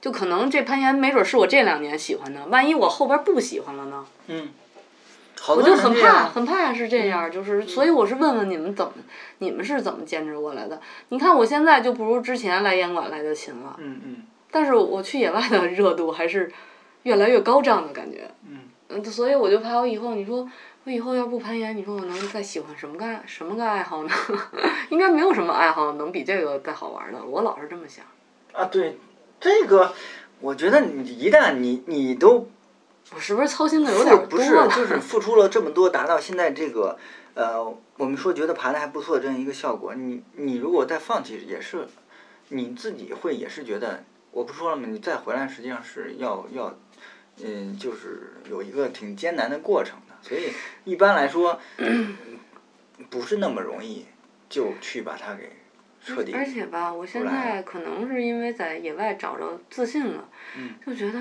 [0.01, 4.07] 就可能这攀岩没准是我这两年喜欢的，万一我后边不喜欢了呢？
[4.28, 4.59] 嗯，好
[5.49, 6.24] 我就很怕。
[6.28, 8.93] 很怕是这样，就是所以我是问问你们怎么，
[9.38, 10.80] 你们是怎么坚持过来的？
[11.09, 14.16] 你看我现在就不如之前来烟馆来的勤了，嗯嗯
[14.51, 16.51] 但是我去野外的热度还是
[17.05, 18.30] 越来越高涨的感觉。
[18.49, 18.59] 嗯。
[18.93, 20.51] 嗯，所以我就怕我以后，你说
[20.82, 24.11] 我以后要不攀岩，你说我能再喜欢什么个什么个爱好呢？
[24.91, 28.05] 应该没有什么爱好能比这个再好玩的，我老是这么想。
[28.53, 28.99] 啊，对，
[29.38, 29.95] 这个
[30.41, 32.49] 我觉得你一旦你你都
[33.14, 34.68] 我是不是操心的有点多付不是了？
[34.74, 36.96] 就是付出了这么多，达到现在这个
[37.34, 37.64] 呃，
[37.96, 41.86] 我们说觉得爬的还不错的这样一个效果，你你如果再放弃，也是
[42.48, 44.86] 你自己会也是觉得，我不说了吗？
[44.88, 46.76] 你再回来实际上是要要，
[47.42, 50.52] 嗯，就是有一个挺艰难的过程的，所以
[50.84, 51.58] 一般来说，
[53.11, 54.06] 不是那么容易
[54.48, 55.50] 就去把它给
[56.05, 56.32] 彻底。
[56.32, 61.18] 而且吧，我现在可能是因为在野外找着自信了，嗯就觉得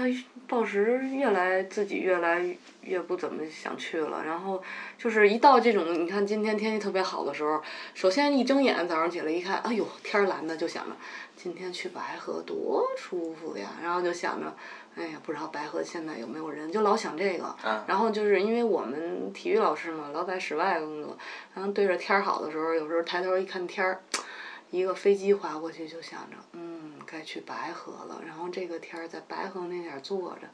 [0.47, 2.43] 暴食越来自己越来
[2.81, 4.23] 越不怎么想去了。
[4.25, 4.61] 然后
[4.97, 7.61] 就是一到这种，你看今天天气特别好的时候，
[7.93, 10.95] 首先一睁眼早上起来一看，哎呦天儿蓝的，就想着
[11.35, 14.55] 今天去白河多舒服呀，然后就想着。
[14.95, 17.45] 哎呀，不知道白河现在有没有人，就老想这个。
[17.63, 21.17] 啊然后就是因为我们体育老师嘛，老在室外工作，
[21.53, 24.01] 然后对着天儿好的时候，有时候抬头一看天儿，
[24.71, 28.21] 一个飞机划过去，就想着，嗯，该去白河了。
[28.25, 30.47] 然后这个天儿在白河那点儿坐着，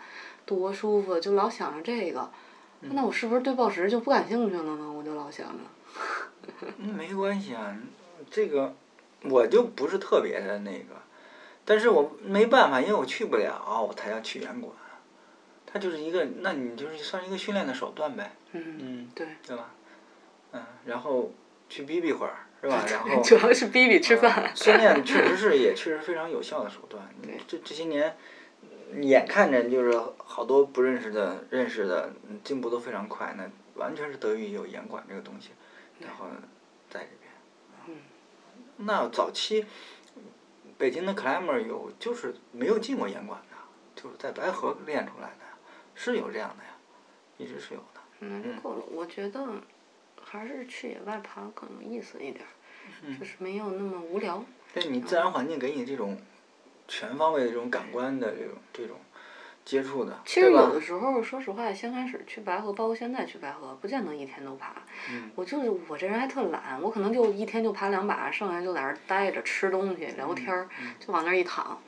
[0.45, 2.29] 多舒服，就老想着这个。
[2.81, 4.91] 那我是不是对报时就不感兴趣了呢？
[4.91, 5.63] 我就老想着。
[6.77, 7.75] 嗯，没关系啊，
[8.29, 8.75] 这个
[9.23, 10.95] 我就不是特别的那个，
[11.63, 14.71] 但是我没办法，因为我去不了，我才要去严管。
[15.65, 19.27] 它就是一个，那你就是算一个训练的手段呗，嗯，嗯，对。
[19.45, 19.73] 对吧？
[20.51, 21.31] 嗯，然后
[21.69, 22.85] 去逼逼会儿，是吧？
[22.89, 24.51] 然后主要是逼逼吃饭。
[24.55, 27.03] 训练确实是也确实非常有效的手段。
[27.47, 28.15] 这这些年，
[29.01, 32.13] 眼看着就是好多不认识的、认识的
[32.43, 35.49] 进步都非常快，那完全是得益于有严管这个东西，
[35.99, 36.25] 然后
[36.89, 37.31] 在这边。
[37.87, 37.95] 嗯。
[38.77, 39.65] 那早期
[40.77, 45.45] 北京的 climber 有就是没有进过严管的，就是在白河练出来的，
[45.93, 46.71] 是有这样的呀，
[47.37, 48.01] 一直是有的。
[48.19, 49.45] 嗯，够了，我觉得
[50.35, 52.45] 还是去野外爬更有意思一点，
[53.19, 54.43] 就是没有那么无聊。
[54.73, 56.17] 对你自然环境给你这种
[56.87, 58.97] 全方位的这种感官的这种这种
[59.63, 64.75] 接触的，其实有的时候，说实话，先开始去白河，包括现在去白河，不见得一天都爬。
[65.09, 65.31] 嗯。
[65.33, 70.69] 我就是我这人还特懒，我可能就一天就爬两把，剩下就在那儿待着吃东西聊天儿，
[70.99, 71.79] 就往那儿一躺。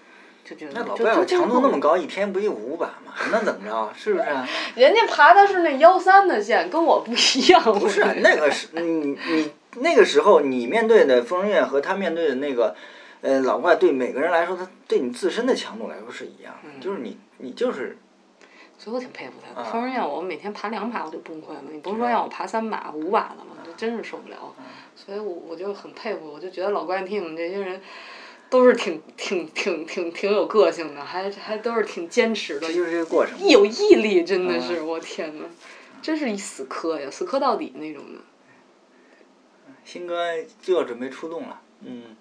[0.73, 3.13] 那老怪物强度那么高，一天不就五把吗？
[3.31, 3.91] 那怎么着？
[3.95, 4.25] 是不是？
[4.75, 7.61] 人家爬的是那幺三的线，跟我不一样。
[7.79, 12.75] 不是那个是，你你那个时候你面对的疯人院和他面对的那个，
[13.21, 17.97] 呃，老怪对每个人来说，他对你自身的强度来说是一样的，就是你你就是。
[18.79, 19.69] 所以我挺佩服他的。
[19.71, 24.37] 疯人院我每天爬两把我就崩溃了，你不是说让我爬三把五把的了，就真是受不了。
[24.95, 27.81] 所以我我就很佩服，我就觉得老怪替你们这些人。
[28.49, 35.45] 都是挺挺挺挺挺有个性的，还还都是挺坚持的，就是这个过程，有毅力，真的是我天呐，
[36.01, 38.19] 真是一死磕呀，死磕到底那种的。
[39.83, 40.15] 新哥
[40.61, 42.15] 就要准备出动了，嗯，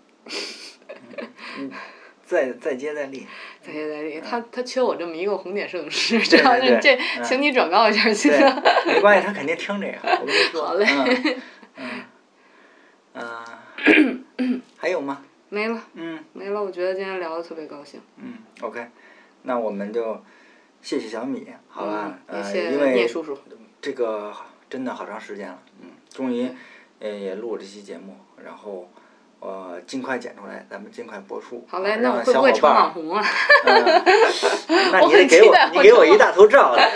[2.25, 3.27] 再再接再厉。
[3.61, 6.37] 再接再厉，他他缺我这么一个红点摄影师，这
[6.81, 8.63] 这，请你转告一下，新哥。
[8.87, 10.65] 没关系，他肯定听这个，我跟你说。
[10.65, 10.87] 好嘞。
[11.77, 12.05] 嗯。
[13.15, 14.63] 嗯。
[14.79, 15.25] 还有吗？
[15.57, 16.63] 没了，嗯，没了。
[16.63, 17.99] 我觉得今天聊的特别高兴。
[18.17, 18.87] 嗯，OK，
[19.45, 20.23] 那我们就
[20.83, 22.19] 谢谢小米，好吧？
[22.27, 23.39] 呃，因为叔叔
[23.81, 24.31] 这个
[24.69, 26.51] 真的好长时间了，嗯，终于
[27.01, 28.87] 呃也录这期节目，然后。
[29.39, 31.65] 呃，尽快剪出来，咱们尽快播出。
[31.69, 33.23] 好嘞，那我会不会成网红啊？
[33.67, 36.91] 那你得给我，你给我一大头照来，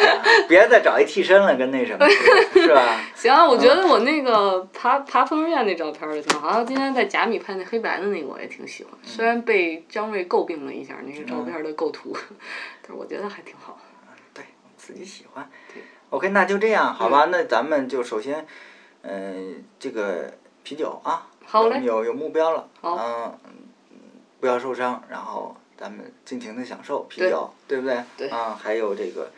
[0.49, 2.09] 别再找一替身了，跟那什么，
[2.55, 2.99] 是吧？
[3.15, 6.65] 行，我觉得我那个爬爬疯人院那照片儿也挺好。
[6.65, 8.93] 今天在贾米拍那黑白的那个，我也挺喜欢。
[9.05, 12.17] 虽然被张瑞诟病了一下那个照片的构图，
[12.83, 13.79] 但是我觉得还挺好。
[14.35, 14.43] 对，
[14.77, 15.49] 自己喜欢。
[16.09, 17.29] OK，那就这样，好吧？
[17.31, 18.45] 那咱们就首先，
[19.03, 20.33] 嗯，这个
[20.65, 21.27] 啤酒啊。
[21.83, 23.39] 有有目标了，嗯，
[24.41, 28.03] 不要受伤，然后咱们尽情的享受啤酒，对不对？
[28.17, 28.29] 对。
[28.29, 29.31] 啊，还有这个，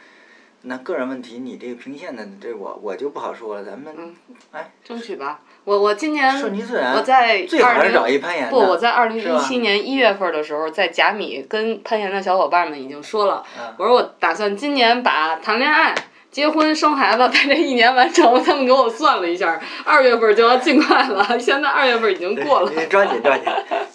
[0.63, 4.15] 那个人问题，你这个平线的这我我就不好说了，咱们，
[4.53, 4.71] 哎。
[4.85, 13.45] 争取吧，我我今年顺其自然，我在二零不，我在二零一七年一月份的时候，在甲米跟攀岩的小伙伴们已经说了，
[13.79, 15.95] 我说我打算今年把谈恋爱。
[16.33, 21.23] 结婚生孩子，在这一年完成，他们给我算了一下，二月份就要尽快了。
[21.39, 22.73] 现在二月份已经过了。
[22.75, 23.45] 你抓紧抓紧，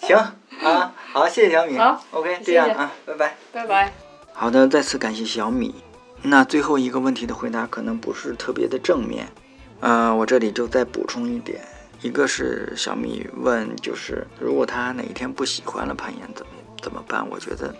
[0.00, 0.16] 行
[0.62, 1.76] 啊，好，谢谢小米。
[1.76, 3.36] 好，OK，这样啊，拜拜。
[3.52, 3.92] 拜拜。
[4.32, 5.74] 好的，再次感谢小米。
[6.22, 9.26] 那最后一个问题的回答可能不是特别的正面，
[9.80, 11.60] 呃，我这里就再补充一点，
[12.02, 17.28] 一个是小米问，就是如果他哪一天不喜欢了攀岩，怎么怎么办？
[17.28, 17.74] 我觉得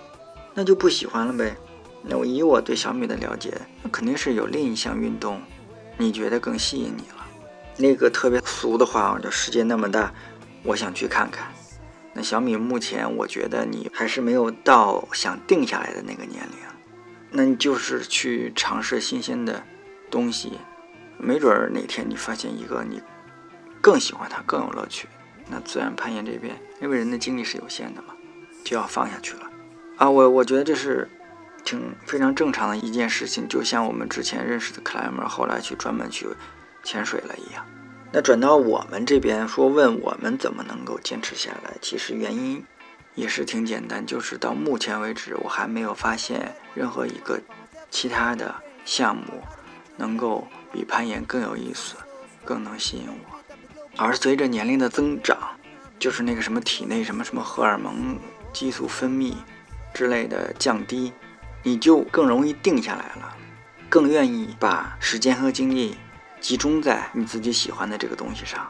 [0.52, 1.56] 那就不喜欢了呗。
[2.02, 5.42] 那我以我对小米的了解，那肯定是有另一项运动，
[5.96, 7.26] 你觉得更吸引你了。
[7.76, 10.12] 那个特别俗的话，就世界那么大，
[10.62, 11.46] 我想去看看。
[12.14, 16.58] 那小米目前，我觉得你还是没有到想定下来的那个年龄。
[17.30, 19.62] 那你就是去尝试新鲜的
[20.10, 20.52] 东西，
[21.18, 23.02] 没准儿哪天你发现一个你
[23.80, 25.06] 更喜欢它，更有乐趣。
[25.50, 28.14] 那自然攀岩这边，因为人的精力是有限的嘛，
[28.64, 29.42] 就要放下去了。
[29.96, 31.08] 啊，我我觉得这是。
[31.64, 36.26] 挺非常正常的一件事情，就像我们之前认识的克莱默后来去专门去
[36.82, 37.64] 潜水了一样。
[38.10, 42.64] 那转到我们这边说，问我们怎么能够坚持下来，其实原因
[43.14, 47.38] 也是挺简单，就是到目前为止，我还没有发现任何一个
[47.90, 48.54] 其他的
[48.86, 49.42] 项目
[49.96, 51.96] 能够比攀岩更有意思，
[52.46, 53.38] 更能吸引我。
[53.98, 55.36] 而随着年龄的增长，
[55.98, 58.18] 就是那个什么体内什么什么荷尔蒙
[58.54, 59.34] 激素分泌
[59.92, 61.12] 之类的降低。
[61.62, 63.36] 你就更容易定下来了，
[63.88, 65.96] 更愿意把时间和精力
[66.40, 68.66] 集中在你自己喜欢的这个东西上。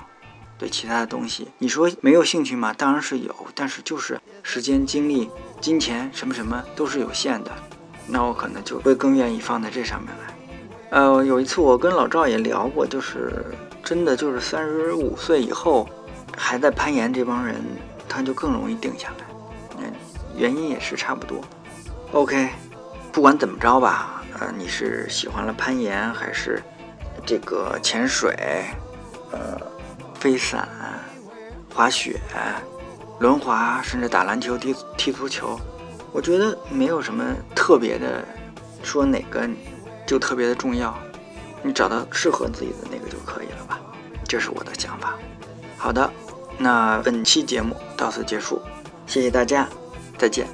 [0.57, 2.75] 对其他的东西，你说没有兴趣吗？
[2.77, 5.31] 当然是有，但是就是时间、精力、
[5.61, 7.53] 金钱什么什么都是有限的。
[8.09, 10.99] 那我可能就会更愿意放在这上面来。
[10.99, 13.45] 呃，有一次我跟老赵也聊过，就是
[13.85, 15.89] 真的就是三十五岁以后
[16.37, 17.63] 还在攀岩这帮人，
[18.09, 19.27] 他就更容易定下来。
[19.79, 19.93] 嗯，
[20.37, 21.41] 原因也是差不多。
[22.11, 22.49] OK。
[23.19, 26.63] 不管怎么着吧，呃，你是喜欢了攀岩，还是
[27.27, 28.33] 这个潜水，
[29.33, 29.61] 呃，
[30.15, 30.69] 飞伞、
[31.75, 32.21] 滑雪、
[33.19, 35.59] 轮滑，甚至打篮球、踢踢足球，
[36.13, 37.25] 我觉得没有什么
[37.57, 38.25] 特别的，
[38.85, 39.51] 说哪个
[40.07, 40.97] 就特别的重要，
[41.61, 43.81] 你找到适合自己的那个就可以了吧，
[44.29, 45.17] 这是我的想法。
[45.77, 46.09] 好的，
[46.57, 48.63] 那本期节目到此结束，
[49.09, 49.69] 谢谢大家，
[50.17, 50.47] 再见。